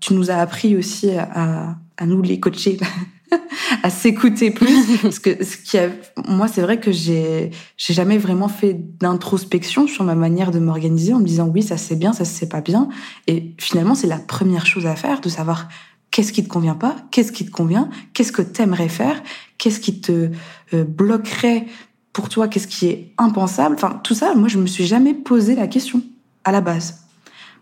[0.00, 2.78] tu nous as appris aussi à, à nous les coacher
[3.82, 4.98] à s'écouter plus.
[5.02, 5.88] Parce que ce qui a,
[6.28, 11.12] moi c'est vrai que j'ai j'ai jamais vraiment fait d'introspection sur ma manière de m'organiser
[11.12, 12.88] en me disant oui ça c'est bien ça c'est pas bien.
[13.26, 15.68] Et finalement c'est la première chose à faire de savoir
[16.10, 19.22] qu'est-ce qui te convient pas qu'est-ce qui te convient qu'est-ce que t'aimerais faire
[19.58, 20.30] qu'est-ce qui te
[20.74, 21.66] euh, bloquerait
[22.12, 23.74] pour toi qu'est-ce qui est impensable.
[23.74, 26.02] Enfin tout ça moi je me suis jamais posé la question
[26.44, 27.01] à la base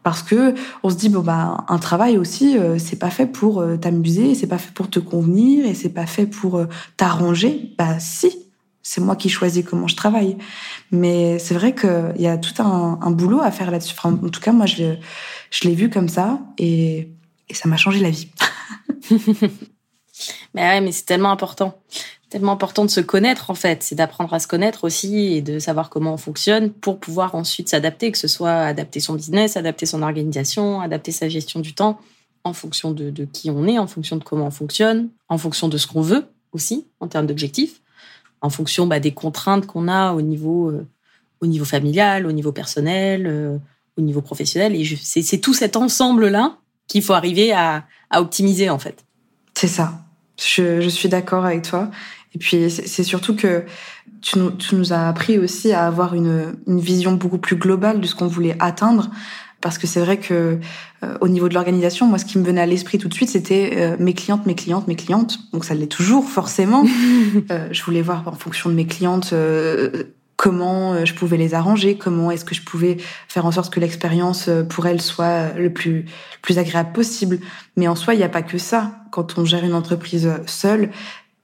[0.02, 3.60] parce que on se dit bon bah un travail aussi euh, c'est pas fait pour
[3.60, 7.74] euh, t'amuser, c'est pas fait pour te convenir et c'est pas fait pour euh, t'arranger.
[7.76, 8.46] Bah si,
[8.82, 10.38] c'est moi qui choisis comment je travaille.
[10.90, 13.94] Mais c'est vrai qu'il y a tout un, un, boulot à faire là-dessus.
[14.02, 14.96] en tout cas, moi je
[15.50, 17.10] je l'ai vu comme ça et,
[17.48, 18.28] et ça m'a changé la vie.
[20.54, 21.74] mais ouais, mais c'est tellement important
[22.30, 25.58] tellement important de se connaître en fait, c'est d'apprendre à se connaître aussi et de
[25.58, 29.84] savoir comment on fonctionne pour pouvoir ensuite s'adapter, que ce soit adapter son business, adapter
[29.84, 32.00] son organisation, adapter sa gestion du temps
[32.44, 35.76] en fonction de, qui on est, en fonction de comment on fonctionne, en fonction de
[35.76, 37.80] ce qu'on veut aussi en termes d'objectifs,
[38.40, 40.86] en fonction bah, des contraintes qu'on a au niveau, euh,
[41.40, 43.58] au niveau familial, au niveau personnel, euh,
[43.98, 44.74] au niveau professionnel.
[44.74, 46.56] Et c'est tout cet ensemble-là
[46.86, 49.04] qu'il faut arriver à, optimiser en fait.
[49.54, 49.92] C'est ça.
[50.38, 51.90] Je suis d'accord avec toi.
[52.34, 53.64] Et puis c'est surtout que
[54.20, 58.00] tu nous, tu nous, as appris aussi à avoir une, une vision beaucoup plus globale
[58.00, 59.10] de ce qu'on voulait atteindre.
[59.60, 60.58] Parce que c'est vrai que
[61.02, 63.28] euh, au niveau de l'organisation, moi, ce qui me venait à l'esprit tout de suite,
[63.28, 65.38] c'était euh, mes clientes, mes clientes, mes clientes.
[65.52, 66.84] Donc ça l'est toujours forcément.
[67.50, 70.04] euh, je voulais voir en fonction de mes clientes euh,
[70.36, 72.96] comment je pouvais les arranger, comment est-ce que je pouvais
[73.28, 77.40] faire en sorte que l'expérience pour elles soit le plus, le plus agréable possible.
[77.76, 78.92] Mais en soi, il n'y a pas que ça.
[79.10, 80.92] Quand on gère une entreprise seule,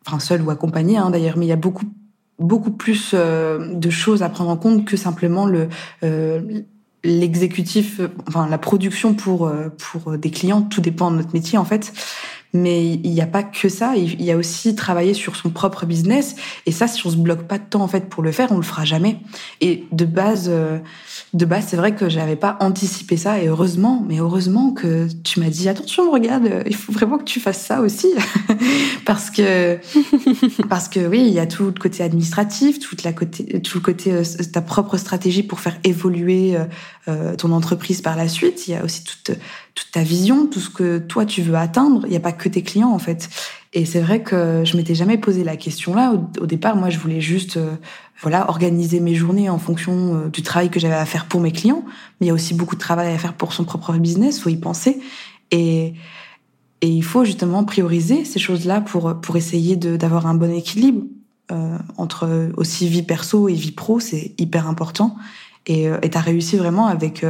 [0.06, 1.86] enfin seul ou accompagné hein, d'ailleurs, mais il y a beaucoup
[2.38, 5.68] beaucoup plus euh, de choses à prendre en compte que simplement le
[6.02, 6.62] euh,
[7.04, 10.62] l'exécutif, enfin la production pour euh, pour des clients.
[10.62, 11.92] Tout dépend de notre métier en fait.
[12.56, 13.94] Mais il n'y a pas que ça.
[13.96, 16.36] Il y a aussi travailler sur son propre business.
[16.64, 18.56] Et ça, si on se bloque pas de temps en fait pour le faire, on
[18.56, 19.18] le fera jamais.
[19.60, 20.78] Et de base, euh,
[21.34, 23.42] de base, c'est vrai que j'avais pas anticipé ça.
[23.42, 27.40] Et heureusement, mais heureusement que tu m'as dit attention, regarde, il faut vraiment que tu
[27.40, 28.08] fasses ça aussi,
[29.04, 29.78] parce que
[30.68, 33.82] parce que oui, il y a tout le côté administratif, toute la côté, tout le
[33.82, 36.56] côté euh, ta propre stratégie pour faire évoluer
[37.08, 38.68] euh, ton entreprise par la suite.
[38.68, 39.36] Il y a aussi toute
[39.76, 42.00] toute ta vision, tout ce que toi tu veux atteindre.
[42.06, 43.28] Il n'y a pas que tes clients en fait.
[43.74, 46.14] Et c'est vrai que je m'étais jamais posé la question là.
[46.40, 47.76] Au, départ, moi, je voulais juste euh,
[48.22, 51.52] voilà organiser mes journées en fonction euh, du travail que j'avais à faire pour mes
[51.52, 51.84] clients.
[52.18, 54.40] Mais il y a aussi beaucoup de travail à faire pour son propre business.
[54.40, 54.98] Faut y penser.
[55.52, 55.94] Et
[56.82, 61.04] et il faut justement prioriser ces choses-là pour pour essayer d'avoir un bon équilibre
[61.52, 64.00] euh, entre aussi vie perso et vie pro.
[64.00, 65.16] C'est hyper important.
[65.66, 67.26] Et tu as réussi vraiment avec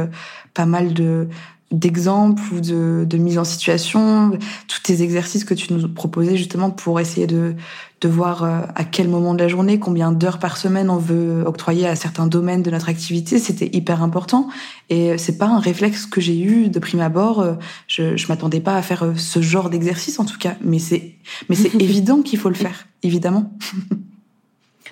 [0.53, 1.27] pas mal de
[1.71, 4.31] d'exemples ou de, de mise en situation,
[4.67, 7.55] tous tes exercices que tu nous proposais justement pour essayer de,
[7.99, 11.43] de voir euh, à quel moment de la journée, combien d'heures par semaine on veut
[11.45, 14.47] octroyer à certains domaines de notre activité, c'était hyper important.
[14.89, 17.41] Et c'est pas un réflexe que j'ai eu de prime abord.
[17.41, 17.53] Euh,
[17.87, 21.15] je, je m'attendais pas à faire euh, ce genre d'exercice en tout cas, mais c'est
[21.49, 23.51] mais c'est évident qu'il faut le faire, évidemment.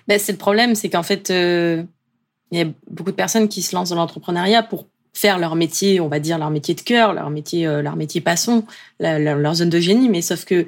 [0.09, 3.76] Ben, c'est le problème, c'est qu'en fait, il y a beaucoup de personnes qui se
[3.76, 7.30] lancent dans l'entrepreneuriat pour faire leur métier, on va dire leur métier de cœur, leur
[7.30, 8.66] métier, euh, leur métier passion,
[8.99, 10.68] leur zone de génie, mais sauf que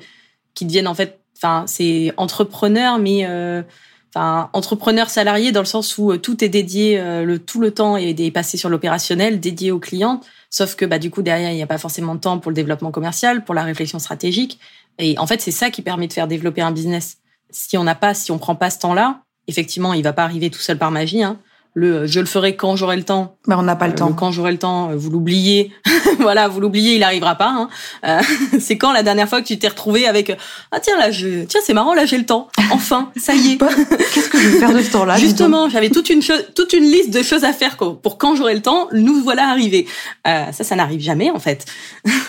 [0.53, 3.61] qui deviennent en fait, enfin, c'est entrepreneur, mais euh,
[4.15, 7.97] enfin entrepreneur salarié dans le sens où euh, tout est dédié, le tout le temps
[7.97, 10.21] est, passé sur l'opérationnel, dédié aux clients.
[10.49, 12.55] Sauf que bah du coup derrière il n'y a pas forcément de temps pour le
[12.55, 14.59] développement commercial, pour la réflexion stratégique.
[14.97, 17.17] Et en fait c'est ça qui permet de faire développer un business.
[17.49, 20.49] Si on n'a pas, si on prend pas ce temps-là, effectivement il va pas arriver
[20.49, 21.21] tout seul par magie.
[21.21, 21.37] Hein,
[21.77, 23.35] le euh, je le ferai quand j'aurai le temps.
[23.45, 24.11] Mais on n'a pas le euh, temps.
[24.11, 25.71] quand j'aurai le temps, euh, vous l'oubliez.
[26.19, 27.69] voilà, vous l'oubliez, il arrivera pas.
[28.03, 28.19] Hein.
[28.59, 30.35] c'est quand la dernière fois que tu t'es retrouvé avec
[30.71, 32.47] ah tiens là je tiens c'est marrant là j'ai le temps.
[32.71, 33.57] Enfin ça y est.
[34.13, 36.21] Qu'est-ce que je vais faire de ce temps-là Justement, j'avais toute une
[36.55, 38.87] toute une liste de choses à faire pour quand j'aurai le temps.
[38.93, 39.85] Nous voilà arrivés.
[40.25, 41.65] ça ça n'arrive jamais en fait.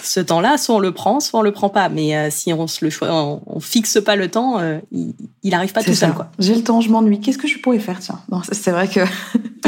[0.03, 1.89] ce temps-là, soit on le prend, soit on le prend pas.
[1.89, 4.61] Mais si on se le on, on, fixe pas le temps,
[4.93, 6.31] il, il arrive pas tout seul quoi.
[6.39, 7.21] J'ai le temps, je m'ennuie.
[7.21, 8.21] Qu'est-ce que je pourrais faire tiens?
[8.53, 9.01] C'est vrai que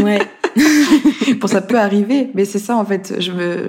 [0.02, 0.20] Ouais.
[1.40, 3.20] bon, ça peut arriver, mais c'est ça en fait.
[3.20, 3.68] Je me,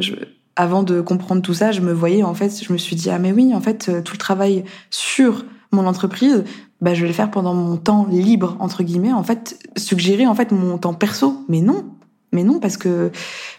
[0.55, 3.19] avant de comprendre tout ça, je me voyais en fait, je me suis dit ah
[3.19, 6.43] mais oui, en fait, euh, tout le travail sur mon entreprise,
[6.81, 9.13] bah je vais le faire pendant mon temps libre entre guillemets.
[9.13, 11.85] En fait, suggérer en fait mon temps perso, mais non.
[12.33, 13.11] Mais non, parce que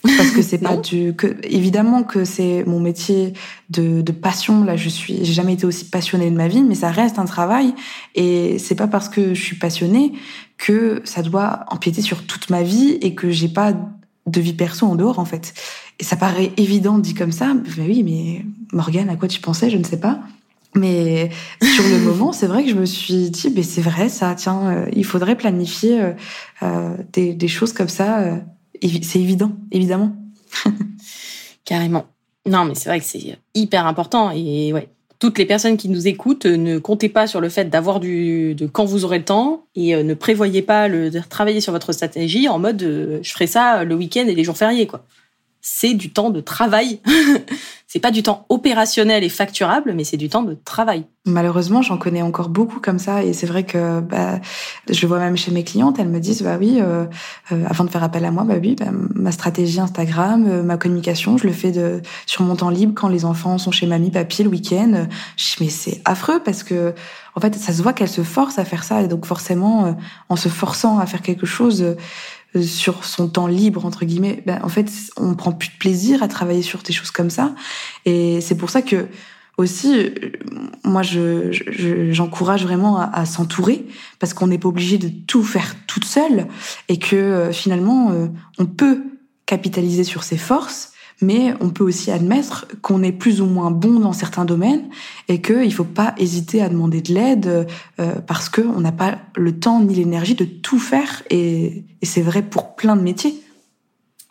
[0.03, 3.35] parce que c'est pas du que évidemment que c'est mon métier
[3.71, 4.65] de, de passion.
[4.65, 7.27] Là, je suis, j'ai jamais été aussi passionnée de ma vie, mais ça reste un
[7.27, 7.75] travail
[8.15, 10.13] et c'est pas parce que je suis passionnée
[10.57, 13.75] que ça doit empiéter sur toute ma vie et que j'ai pas
[14.27, 15.55] de vie perso en dehors en fait.
[15.99, 19.71] Et ça paraît évident dit comme ça, mais oui, mais Morgane, à quoi tu pensais
[19.71, 20.21] Je ne sais pas.
[20.75, 24.35] Mais sur le moment, c'est vrai que je me suis dit, mais c'est vrai ça,
[24.35, 26.13] tiens, euh, il faudrait planifier euh,
[26.63, 28.41] euh des, des, choses comme ça.
[29.03, 30.17] C'est évident, évidemment.
[31.65, 32.07] Carrément.
[32.47, 34.89] Non, mais c'est vrai que c'est hyper important et ouais,
[35.23, 38.57] toutes les personnes qui nous écoutent, euh, ne comptez pas sur le fait d'avoir du
[38.57, 41.73] de quand vous aurez le temps et euh, ne prévoyez pas le, de travailler sur
[41.73, 45.05] votre stratégie en mode euh, je ferai ça le week-end et les jours fériés quoi
[45.63, 47.01] c'est du temps de travail.
[47.87, 51.05] c'est pas du temps opérationnel et facturable, mais c'est du temps de travail.
[51.25, 54.41] Malheureusement, j'en connais encore beaucoup comme ça, et c'est vrai que bah,
[54.91, 57.05] je vois même chez mes clientes, elles me disent bah oui, euh,
[57.53, 60.79] euh, avant de faire appel à moi, bah oui, bah, ma stratégie Instagram, euh, ma
[60.79, 64.11] communication, je le fais de sur mon temps libre quand les enfants sont chez mamie,
[64.11, 65.07] papy le week-end.
[65.61, 66.95] Mais c'est affreux parce que
[67.35, 69.97] en fait, ça se voit qu'elles se forcent à faire ça, et donc forcément,
[70.29, 71.97] en se forçant à faire quelque chose
[72.61, 76.29] sur son temps libre entre guillemets, ben, en fait, on prend plus de plaisir à
[76.29, 77.55] travailler sur des choses comme ça.
[78.05, 79.07] Et c'est pour ça que
[79.59, 80.11] aussi,
[80.85, 81.51] moi, je,
[82.11, 83.87] j'encourage vraiment à, à s'entourer
[84.19, 86.49] parce qu'on n'est pas obligé de tout faire toute seule
[86.89, 88.29] et que euh, finalement, euh,
[88.59, 89.03] on peut
[89.47, 94.01] capitaliser sur ses forces mais on peut aussi admettre qu'on est plus ou moins bon
[94.01, 94.89] dans certains domaines
[95.29, 97.67] et qu'il ne faut pas hésiter à demander de l'aide
[98.01, 102.43] euh, parce qu'on n'a pas le temps ni l'énergie de tout faire et, c'est vrai
[102.43, 103.41] pour plein de métiers.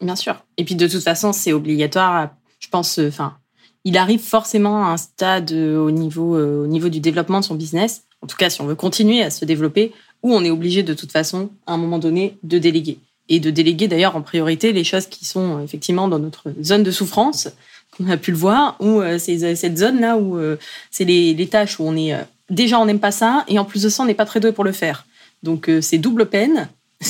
[0.01, 0.43] Bien sûr.
[0.57, 2.31] Et puis de toute façon, c'est obligatoire.
[2.59, 3.37] Je pense, euh, enfin,
[3.85, 7.55] il arrive forcément à un stade euh, au niveau, au niveau du développement de son
[7.55, 10.83] business, en tout cas si on veut continuer à se développer, où on est obligé
[10.83, 14.73] de toute façon, à un moment donné, de déléguer et de déléguer d'ailleurs en priorité
[14.73, 17.49] les choses qui sont euh, effectivement dans notre zone de souffrance,
[17.95, 20.39] qu'on a pu le voir, ou euh, c'est euh, cette zone-là où
[20.91, 22.15] c'est les, tâches où on est
[22.49, 24.51] déjà on n'aime pas ça, et en plus de ça on n'est pas très doué
[24.51, 25.05] pour le faire.
[25.43, 26.69] Donc c'est double peine.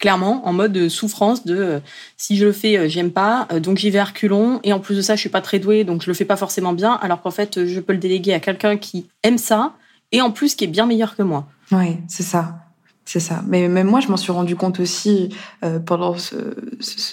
[0.00, 1.80] clairement en mode souffrance de
[2.18, 4.60] si je le fais, j'aime pas, donc j'y vais à reculons.
[4.62, 6.36] Et en plus de ça, je suis pas très douée, donc je le fais pas
[6.36, 6.92] forcément bien.
[7.00, 9.72] Alors qu'en fait, je peux le déléguer à quelqu'un qui aime ça
[10.12, 11.46] et en plus qui est bien meilleur que moi.
[11.72, 12.63] Oui, c'est ça.
[13.04, 13.42] C'est ça.
[13.46, 15.28] Mais même moi, je m'en suis rendu compte aussi
[15.62, 16.36] euh, pendant ce,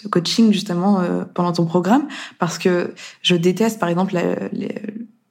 [0.09, 2.07] coaching, justement, euh, pendant ton programme,
[2.39, 4.17] parce que je déteste, par exemple,
[4.53, 4.75] les,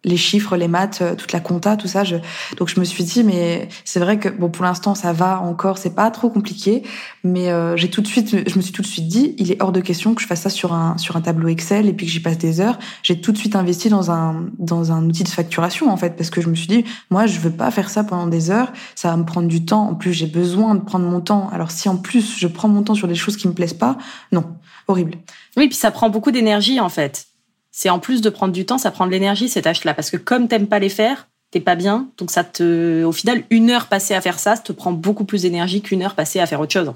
[0.05, 2.05] les chiffres, les maths, euh, toute la compta, tout ça.
[2.05, 2.17] Je...
[2.57, 5.79] Donc je me suis dit, mais c'est vrai que bon pour l'instant ça va encore,
[5.79, 6.83] c'est pas trop compliqué,
[7.23, 9.63] mais euh, j'ai tout de suite, je me suis tout de suite dit, il est
[9.63, 12.07] hors de question que je fasse ça sur un sur un tableau Excel et puis
[12.07, 12.79] que j'y passe des heures.
[13.03, 16.31] J'ai tout de suite investi dans un dans un outil de facturation en fait parce
[16.31, 19.11] que je me suis dit, moi je veux pas faire ça pendant des heures, ça
[19.11, 19.89] va me prendre du temps.
[19.89, 21.51] En plus j'ai besoin de prendre mon temps.
[21.53, 23.99] Alors si en plus je prends mon temps sur des choses qui me plaisent pas,
[24.33, 24.45] non,
[24.89, 25.13] horrible.
[25.57, 27.30] Oui, puis ça prend beaucoup d'énergie en fait
[27.71, 29.95] c'est en plus de prendre du temps, ça prend de l'énergie ces tâches-là.
[29.95, 32.09] Parce que comme t'aimes pas les faire, t'es pas bien.
[32.19, 35.25] Donc ça te, au final, une heure passée à faire ça, ça te prend beaucoup
[35.25, 36.91] plus d'énergie qu'une heure passée à faire autre chose,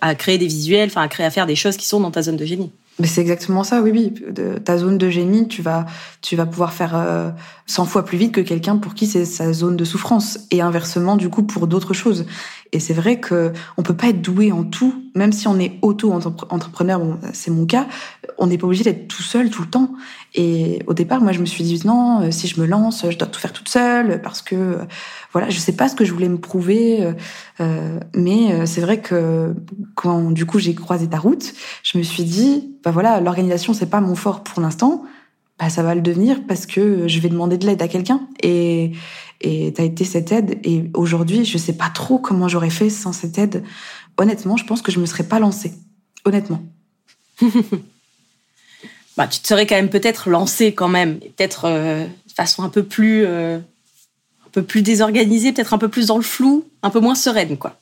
[0.00, 2.22] à, créer des visuels, enfin à créer, à faire des choses qui sont dans ta
[2.22, 2.70] zone de génie.
[3.00, 4.12] Mais c'est exactement ça, oui, oui.
[4.32, 5.86] De, ta zone de génie, tu vas,
[6.20, 7.30] tu vas pouvoir faire euh,
[7.66, 10.40] 100 fois plus vite que quelqu'un pour qui c'est sa zone de souffrance.
[10.50, 12.26] Et inversement, du coup, pour d'autres choses.
[12.72, 15.78] Et c'est vrai que on peut pas être doué en tout, même si on est
[15.82, 17.00] auto-entrepreneur,
[17.32, 17.86] c'est mon cas,
[18.38, 19.92] on n'est pas obligé d'être tout seul tout le temps.
[20.34, 23.16] Et au départ, moi, je me suis dit non, euh, si je me lance, je
[23.16, 24.84] dois tout faire toute seule parce que euh,
[25.32, 27.14] voilà, je sais pas ce que je voulais me prouver.
[27.60, 29.54] Euh, mais c'est vrai que
[29.94, 31.52] quand du coup j'ai croisé ta route,
[31.82, 35.04] je me suis dit bah voilà, l'organisation c'est pas mon fort pour l'instant.
[35.58, 38.20] Bah, ça va le devenir parce que je vais demander de l'aide à quelqu'un.
[38.42, 38.92] Et
[39.40, 40.58] et t'as été cette aide.
[40.64, 43.64] Et aujourd'hui, je sais pas trop comment j'aurais fait sans cette aide.
[44.16, 45.72] Honnêtement, je pense que je me serais pas lancée.
[46.24, 46.62] Honnêtement.
[49.16, 52.68] bah, tu te serais quand même peut-être lancée quand même, peut-être euh, de façon un
[52.68, 56.90] peu plus, euh, un peu plus désorganisée, peut-être un peu plus dans le flou, un
[56.90, 57.76] peu moins sereine, quoi.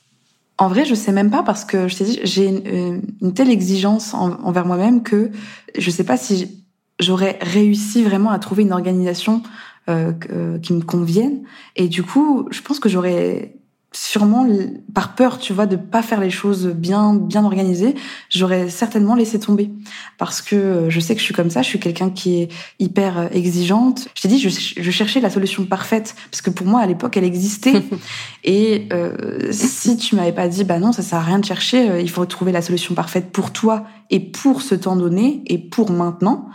[0.59, 3.51] En vrai, je sais même pas parce que je t'ai dit, j'ai une, une, telle
[3.51, 5.29] exigence envers moi-même que
[5.77, 6.63] je sais pas si
[6.99, 9.43] j'aurais réussi vraiment à trouver une organisation
[9.89, 11.43] euh, euh, qui me conviennent.
[11.75, 13.57] Et du coup, je pense que j'aurais
[13.93, 14.47] sûrement,
[14.93, 17.95] par peur, tu vois, de pas faire les choses bien, bien organisées,
[18.29, 19.71] j'aurais certainement laissé tomber.
[20.17, 22.49] Parce que euh, je sais que je suis comme ça, je suis quelqu'un qui est
[22.79, 24.09] hyper exigeante.
[24.13, 27.17] Je t'ai dit, je, je, cherchais la solution parfaite, parce que pour moi, à l'époque,
[27.17, 27.81] elle existait.
[28.43, 32.01] Et euh, si tu m'avais pas dit, bah non, ça sert à rien de chercher,
[32.01, 35.91] il faut trouver la solution parfaite pour toi et pour ce temps donné et pour
[35.91, 36.49] maintenant,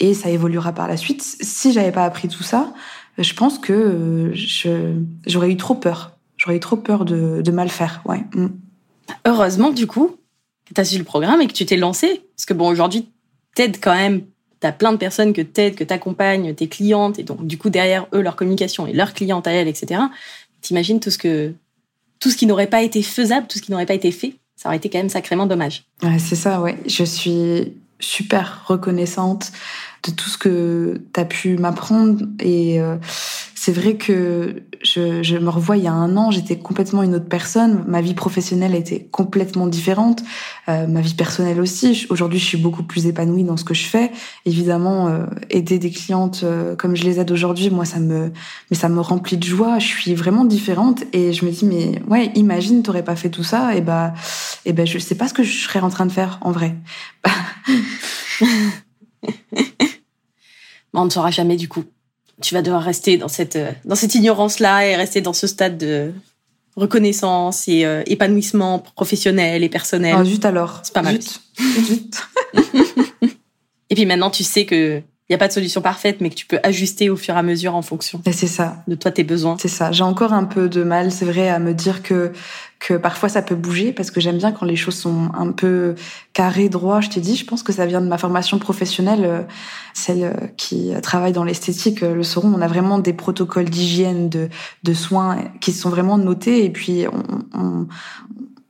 [0.00, 1.22] et ça évoluera par la suite.
[1.22, 2.72] Si j'avais pas appris tout ça,
[3.18, 4.94] je pense que euh,
[5.26, 6.12] j'aurais eu trop peur.
[6.36, 8.00] J'aurais eu trop peur de, de mal faire.
[8.04, 8.24] Ouais.
[8.34, 8.48] Mm.
[9.26, 10.16] Heureusement, du coup,
[10.66, 12.22] que tu as su le programme et que tu t'es lancé.
[12.36, 13.08] Parce que bon, aujourd'hui,
[13.54, 14.22] t'aides quand même.
[14.60, 17.70] Tu as plein de personnes que t'aides, que t'accompagnes, tes clientes, et donc du coup
[17.70, 20.00] derrière eux leur communication et leur cliente à etc.
[20.62, 21.54] T'imagines tout ce que
[22.18, 24.68] tout ce qui n'aurait pas été faisable, tout ce qui n'aurait pas été fait, ça
[24.68, 25.84] aurait été quand même sacrément dommage.
[26.02, 26.76] Ouais, c'est ça, ouais.
[26.86, 29.52] Je suis super reconnaissante
[30.04, 32.24] de tout ce que tu as pu m'apprendre.
[32.40, 32.96] Et euh,
[33.54, 37.14] c'est vrai que je, je, me revois il y a un an, j'étais complètement une
[37.14, 37.84] autre personne.
[37.86, 40.22] Ma vie professionnelle était complètement différente.
[40.68, 42.06] Euh, ma vie personnelle aussi.
[42.10, 44.12] Aujourd'hui, je suis beaucoup plus épanouie dans ce que je fais.
[44.44, 48.32] Évidemment, euh, aider des clientes euh, comme je les aide aujourd'hui, moi, ça me,
[48.70, 49.78] mais ça me remplit de joie.
[49.78, 51.02] Je suis vraiment différente.
[51.12, 53.74] Et je me dis, mais ouais, imagine, t'aurais pas fait tout ça.
[53.74, 54.14] Et bah,
[54.64, 56.76] et ben, je sais pas ce que je serais en train de faire en vrai.
[60.94, 61.84] on ne saura jamais du coup.
[62.40, 65.76] Tu vas devoir rester dans cette, euh, dans cette ignorance-là et rester dans ce stade
[65.76, 66.12] de
[66.76, 70.14] reconnaissance et euh, épanouissement professionnel et personnel.
[70.16, 70.80] Ah, juste alors.
[70.84, 71.18] C'est pas mal.
[73.90, 76.46] et puis maintenant, tu sais que n'y a pas de solution parfaite, mais que tu
[76.46, 78.20] peux ajuster au fur et à mesure en fonction.
[78.24, 78.82] Et c'est ça.
[78.88, 79.56] De toi, tes besoins.
[79.60, 79.92] C'est ça.
[79.92, 82.32] J'ai encore un peu de mal, c'est vrai, à me dire que
[82.78, 85.96] que parfois ça peut bouger parce que j'aime bien quand les choses sont un peu
[86.32, 87.00] carrées, droit.
[87.00, 89.42] Je t'ai dit, je pense que ça vient de ma formation professionnelle, euh,
[89.94, 92.52] celle euh, qui travaille dans l'esthétique euh, le sauront.
[92.54, 94.48] On a vraiment des protocoles d'hygiène, de,
[94.84, 97.86] de soins qui sont vraiment notés et puis on, on,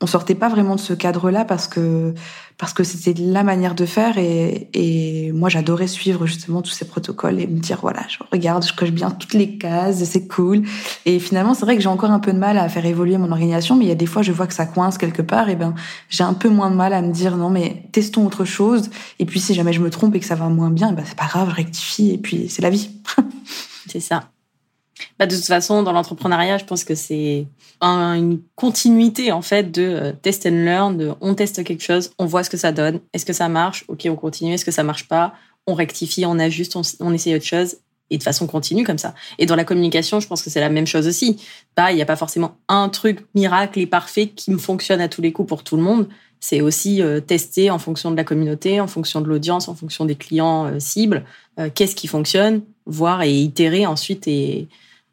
[0.01, 2.15] on sortait pas vraiment de ce cadre-là parce que
[2.57, 6.85] parce que c'était la manière de faire et, et moi j'adorais suivre justement tous ces
[6.87, 10.63] protocoles et me dire voilà je regarde je coche bien toutes les cases c'est cool.
[11.05, 13.33] Et finalement c'est vrai que j'ai encore un peu de mal à faire évoluer mon
[13.33, 15.57] organisation mais il y a des fois je vois que ça coince quelque part et
[15.57, 15.75] ben
[16.09, 18.91] j'ai un peu moins de mal à me dire non mais testons autre chose.
[19.19, 21.19] Et puis si jamais je me trompe et que ça va moins bien ben c'est
[21.19, 22.91] pas grave je rectifie et puis c'est la vie.
[23.91, 24.25] C'est ça
[25.19, 27.47] bah, de toute façon, dans l'entrepreneuriat, je pense que c'est
[27.81, 32.27] une continuité en fait de euh, test and learn, de on teste quelque chose, on
[32.27, 34.83] voit ce que ça donne, est-ce que ça marche, ok, on continue, est-ce que ça
[34.83, 35.35] marche pas,
[35.67, 37.77] on rectifie, on ajuste, on, on essaye autre chose,
[38.11, 39.15] et de façon continue comme ça.
[39.39, 41.39] Et dans la communication, je pense que c'est la même chose aussi.
[41.77, 45.09] Bah, il n'y a pas forcément un truc miracle et parfait qui me fonctionne à
[45.09, 46.09] tous les coups pour tout le monde.
[46.41, 50.05] C'est aussi euh, tester en fonction de la communauté, en fonction de l'audience, en fonction
[50.05, 51.25] des clients euh, cibles,
[51.75, 54.69] qu'est-ce qui fonctionne, voir et itérer ensuite et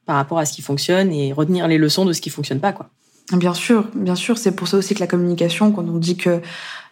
[0.05, 2.73] par rapport à ce qui fonctionne et retenir les leçons de ce qui fonctionne pas,
[2.73, 2.89] quoi.
[3.33, 4.37] Bien sûr, bien sûr.
[4.37, 6.41] C'est pour ça aussi que la communication, quand on dit que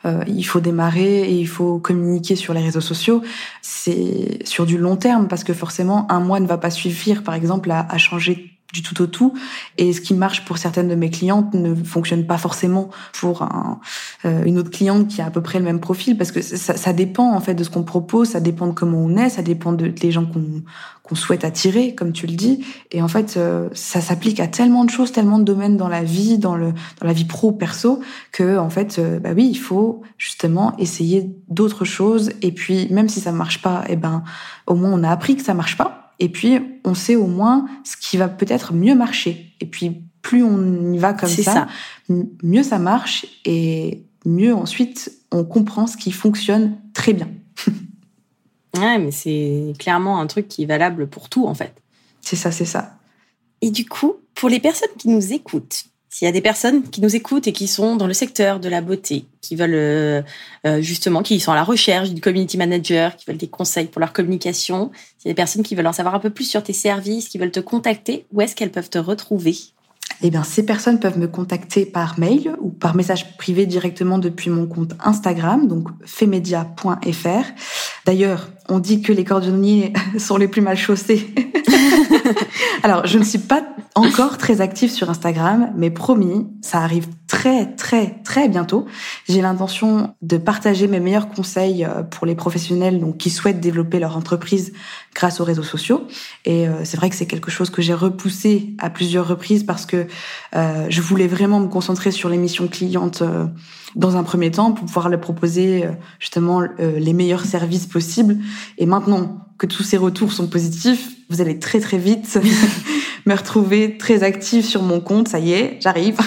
[0.06, 3.22] euh, il faut démarrer et il faut communiquer sur les réseaux sociaux,
[3.62, 7.36] c'est sur du long terme parce que forcément un mois ne va pas suffire, par
[7.36, 9.34] exemple, à, à changer du tout au tout.
[9.78, 13.80] Et ce qui marche pour certaines de mes clientes ne fonctionne pas forcément pour un,
[14.26, 16.76] euh, une autre cliente qui a à peu près le même profil, parce que ça,
[16.76, 19.44] ça dépend en fait de ce qu'on propose, ça dépend de comment on est, ça
[19.44, 20.64] dépend de, des gens qu'on
[21.04, 22.66] qu'on souhaite attirer, comme tu le dis.
[22.92, 26.02] Et en fait, euh, ça s'applique à tellement de choses, tellement de domaines dans la
[26.02, 26.72] vie, dans le
[27.02, 28.00] dans la vie pro perso,
[28.32, 32.32] que en fait, euh, bah oui, il faut justement essayer d'autres choses.
[32.42, 34.24] Et puis, même si ça marche pas, eh ben,
[34.66, 36.03] au moins on a appris que ça marche pas.
[36.24, 39.54] Et puis, on sait au moins ce qui va peut-être mieux marcher.
[39.60, 41.68] Et puis, plus on y va comme ça,
[42.08, 47.28] mieux ça marche et mieux ensuite on comprend ce qui fonctionne très bien.
[48.78, 51.74] ouais, mais c'est clairement un truc qui est valable pour tout en fait.
[52.22, 52.98] C'est ça, c'est ça.
[53.60, 57.02] Et du coup, pour les personnes qui nous écoutent, s'il y a des personnes qui
[57.02, 60.22] nous écoutent et qui sont dans le secteur de la beauté, qui veulent euh,
[60.68, 64.00] euh, justement, qui sont à la recherche d'une community manager, qui veulent des conseils pour
[64.00, 66.62] leur communication, s'il y a des personnes qui veulent en savoir un peu plus sur
[66.62, 69.56] tes services, qui veulent te contacter, où est-ce qu'elles peuvent te retrouver?
[70.22, 74.52] Eh bien, ces personnes peuvent me contacter par mail ou par message privé directement depuis
[74.52, 77.46] mon compte Instagram, donc femedia.fr.
[78.06, 81.30] D'ailleurs, on dit que les cordonniers sont les plus mal chaussés.
[82.84, 83.64] Alors, je ne suis pas
[83.94, 88.88] encore très active sur Instagram, mais promis, ça arrive très très très bientôt.
[89.30, 94.18] J'ai l'intention de partager mes meilleurs conseils euh, pour les professionnels qui souhaitent développer leur
[94.18, 94.74] entreprise
[95.14, 96.08] grâce aux réseaux sociaux.
[96.46, 99.86] Et euh, c'est vrai que c'est quelque chose que j'ai repoussé à plusieurs reprises parce
[99.86, 100.08] que
[100.56, 103.22] euh, je voulais vraiment me concentrer sur les missions clientes
[103.96, 105.86] dans un premier temps pour pouvoir leur proposer
[106.20, 108.38] justement les meilleurs services possibles.
[108.78, 112.40] Et maintenant que tous ces retours sont positifs, vous allez très très vite
[113.26, 115.28] me retrouver très active sur mon compte.
[115.28, 116.18] Ça y est, j'arrive.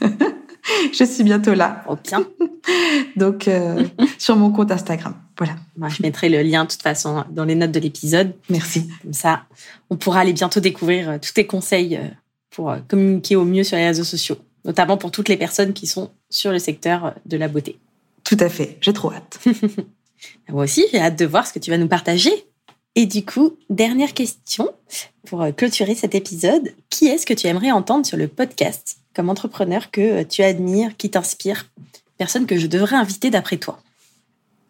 [0.92, 1.82] je suis bientôt là.
[1.88, 2.24] Oh, bien.
[3.16, 3.84] Donc, euh,
[4.18, 5.14] sur mon compte Instagram.
[5.38, 5.56] Voilà.
[5.76, 8.34] Moi, je mettrai le lien, de toute façon, dans les notes de l'épisode.
[8.48, 8.88] Merci.
[9.02, 9.42] Comme ça,
[9.90, 12.08] on pourra aller bientôt découvrir euh, tous tes conseils euh,
[12.50, 16.10] pour communiquer au mieux sur les réseaux sociaux, notamment pour toutes les personnes qui sont
[16.28, 17.78] sur le secteur de la beauté.
[18.24, 18.76] Tout à fait.
[18.80, 19.38] J'ai trop hâte.
[20.48, 22.32] Moi aussi, j'ai hâte de voir ce que tu vas nous partager.
[22.94, 24.70] Et du coup, dernière question
[25.26, 26.74] pour clôturer cet épisode.
[26.90, 31.10] Qui est-ce que tu aimerais entendre sur le podcast comme entrepreneur que tu admires, qui
[31.10, 31.66] t'inspire?
[32.18, 33.78] Personne que je devrais inviter d'après toi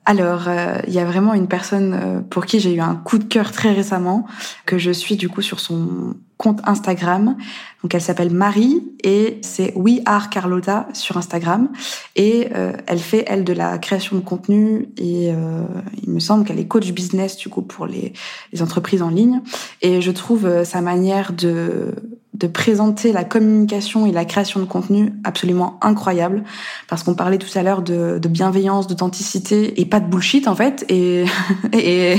[0.09, 3.19] alors, euh, il y a vraiment une personne euh, pour qui j'ai eu un coup
[3.19, 4.25] de cœur très récemment,
[4.65, 7.37] que je suis du coup sur son compte Instagram.
[7.83, 11.69] Donc elle s'appelle Marie et c'est We Are Carlota sur Instagram
[12.15, 15.63] et euh, elle fait elle de la création de contenu et euh,
[16.03, 18.13] il me semble qu'elle est coach business du coup pour les,
[18.53, 19.41] les entreprises en ligne
[19.83, 21.95] et je trouve euh, sa manière de
[22.39, 26.45] de présenter la communication et la création de contenu absolument incroyable.
[26.89, 30.84] Parce qu'on parlait tout à l'heure de, bienveillance, d'authenticité et pas de bullshit en fait.
[30.89, 31.24] Et
[31.72, 32.18] et,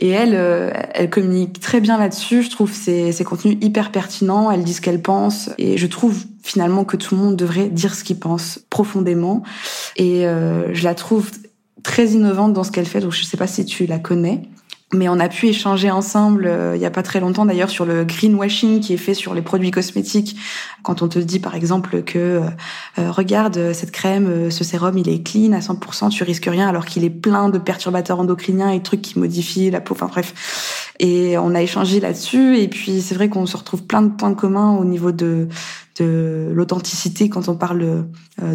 [0.00, 0.34] elle
[0.94, 2.42] elle communique très bien là-dessus.
[2.42, 5.50] Je trouve c'est contenu hyper pertinent, elle dit ce qu'elle pense.
[5.58, 9.42] Et je trouve finalement que tout le monde devrait dire ce qu'il pense profondément.
[9.96, 11.30] Et euh, je la trouve
[11.82, 13.00] très innovante dans ce qu'elle fait.
[13.00, 14.42] Donc je sais pas si tu la connais
[14.92, 17.84] mais on a pu échanger ensemble euh, il y a pas très longtemps d'ailleurs sur
[17.84, 20.36] le greenwashing qui est fait sur les produits cosmétiques.
[20.82, 22.40] Quand on te dit par exemple que euh,
[22.98, 26.86] euh, regarde cette crème, ce sérum, il est clean à 100%, tu risques rien alors
[26.86, 29.94] qu'il est plein de perturbateurs endocriniens et trucs qui modifient la peau.
[29.94, 30.92] Enfin bref.
[30.98, 34.34] Et on a échangé là-dessus et puis c'est vrai qu'on se retrouve plein de points
[34.34, 35.48] communs au niveau de
[35.98, 38.06] de l'authenticité quand on parle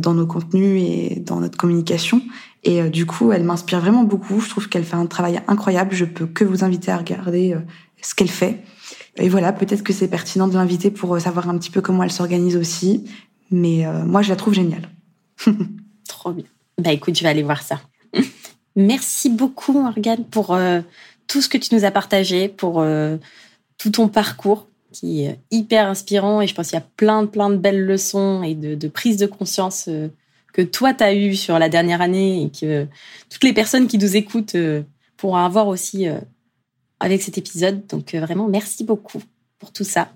[0.01, 2.21] dans nos contenus et dans notre communication.
[2.65, 4.41] Et euh, du coup, elle m'inspire vraiment beaucoup.
[4.41, 5.95] Je trouve qu'elle fait un travail incroyable.
[5.95, 7.59] Je peux que vous inviter à regarder euh,
[8.01, 8.63] ce qu'elle fait.
[9.17, 12.03] Et voilà, peut-être que c'est pertinent de l'inviter pour euh, savoir un petit peu comment
[12.03, 13.05] elle s'organise aussi.
[13.51, 14.89] Mais moi, je la trouve géniale.
[16.07, 16.45] Trop bien.
[16.81, 17.79] Bah écoute, je vais aller voir ça.
[18.75, 20.57] Merci beaucoup, Morgane, pour
[21.27, 22.83] tout ce que tu nous as partagé, pour
[23.77, 26.41] tout ton parcours qui est hyper inspirant.
[26.41, 29.17] Et je pense qu'il y a plein, plein de belles leçons et de, de prise
[29.17, 29.87] de conscience
[30.55, 32.87] que toi, tu as eu sur la dernière année et que
[33.29, 34.83] toutes les personnes qui nous écoutent euh,
[35.17, 36.17] pourront avoir aussi euh,
[37.01, 37.85] avec cet épisode.
[37.87, 39.21] Donc euh, vraiment, merci beaucoup
[39.59, 40.07] pour tout ça.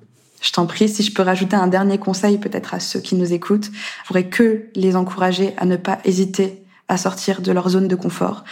[0.42, 3.34] Je t'en prie, si je peux rajouter un dernier conseil peut-être à ceux qui nous
[3.34, 7.90] écoutent, je voudrais que les encourager à ne pas hésiter à sortir de leur zone
[7.90, 8.46] de confort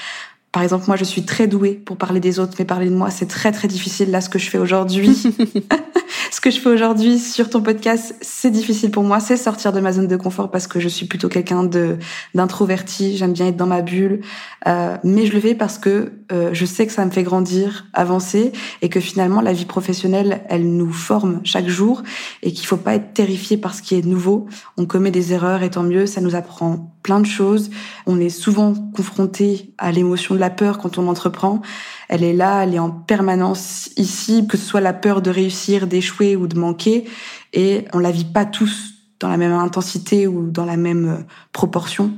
[0.58, 3.12] Par exemple, moi, je suis très douée pour parler des autres, mais parler de moi,
[3.12, 4.10] c'est très très difficile.
[4.10, 5.16] Là, ce que je fais aujourd'hui,
[6.32, 9.20] ce que je fais aujourd'hui sur ton podcast, c'est difficile pour moi.
[9.20, 11.97] C'est sortir de ma zone de confort parce que je suis plutôt quelqu'un de
[12.34, 13.18] d'introverti.
[13.18, 14.22] J'aime bien être dans ma bulle,
[14.68, 17.86] euh, mais je le fais parce que euh, je sais que ça me fait grandir,
[17.93, 18.51] avancer,
[18.82, 22.01] et que finalement, la vie professionnelle, elle nous forme chaque jour,
[22.41, 24.47] et qu'il faut pas être terrifié par ce qui est nouveau.
[24.78, 26.08] On commet des erreurs, et tant mieux.
[26.08, 27.70] Ça nous apprend plein de choses.
[28.05, 31.62] On est souvent confronté à l'émotion de la peur quand on entreprend.
[32.10, 35.88] Elle est là, elle est en permanence ici, que ce soit la peur de réussir,
[35.88, 37.06] d'échouer ou de manquer.
[37.54, 41.24] Et on la vit pas tous dans la même intensité ou dans la même euh,
[41.52, 42.12] proportion.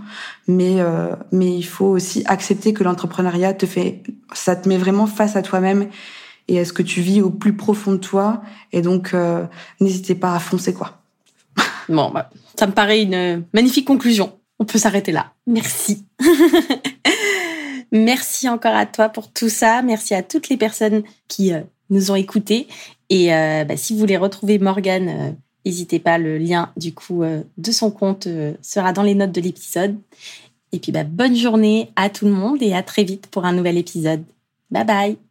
[0.48, 4.04] Mais, euh, mais il faut aussi accepter que l'entrepreneuriat te fait,
[4.34, 5.88] ça te met vraiment face à toi-même
[6.50, 8.42] et à ce que tu vis au plus profond de toi.
[8.74, 9.46] Et donc, euh,
[9.80, 10.98] n'hésitez pas à foncer, quoi.
[11.88, 15.34] Bon, bah, ça me paraît une magnifique conclusion on peut s'arrêter là.
[15.48, 16.06] Merci.
[17.92, 19.82] Merci encore à toi pour tout ça.
[19.82, 22.68] Merci à toutes les personnes qui euh, nous ont écoutés.
[23.10, 25.32] Et euh, bah, si vous voulez retrouver Morgane, euh,
[25.66, 26.18] n'hésitez pas.
[26.18, 28.28] Le lien du coup de son compte
[28.62, 29.98] sera dans les notes de l'épisode.
[30.72, 33.54] Et puis bah, bonne journée à tout le monde et à très vite pour un
[33.54, 34.24] nouvel épisode.
[34.70, 35.29] Bye bye.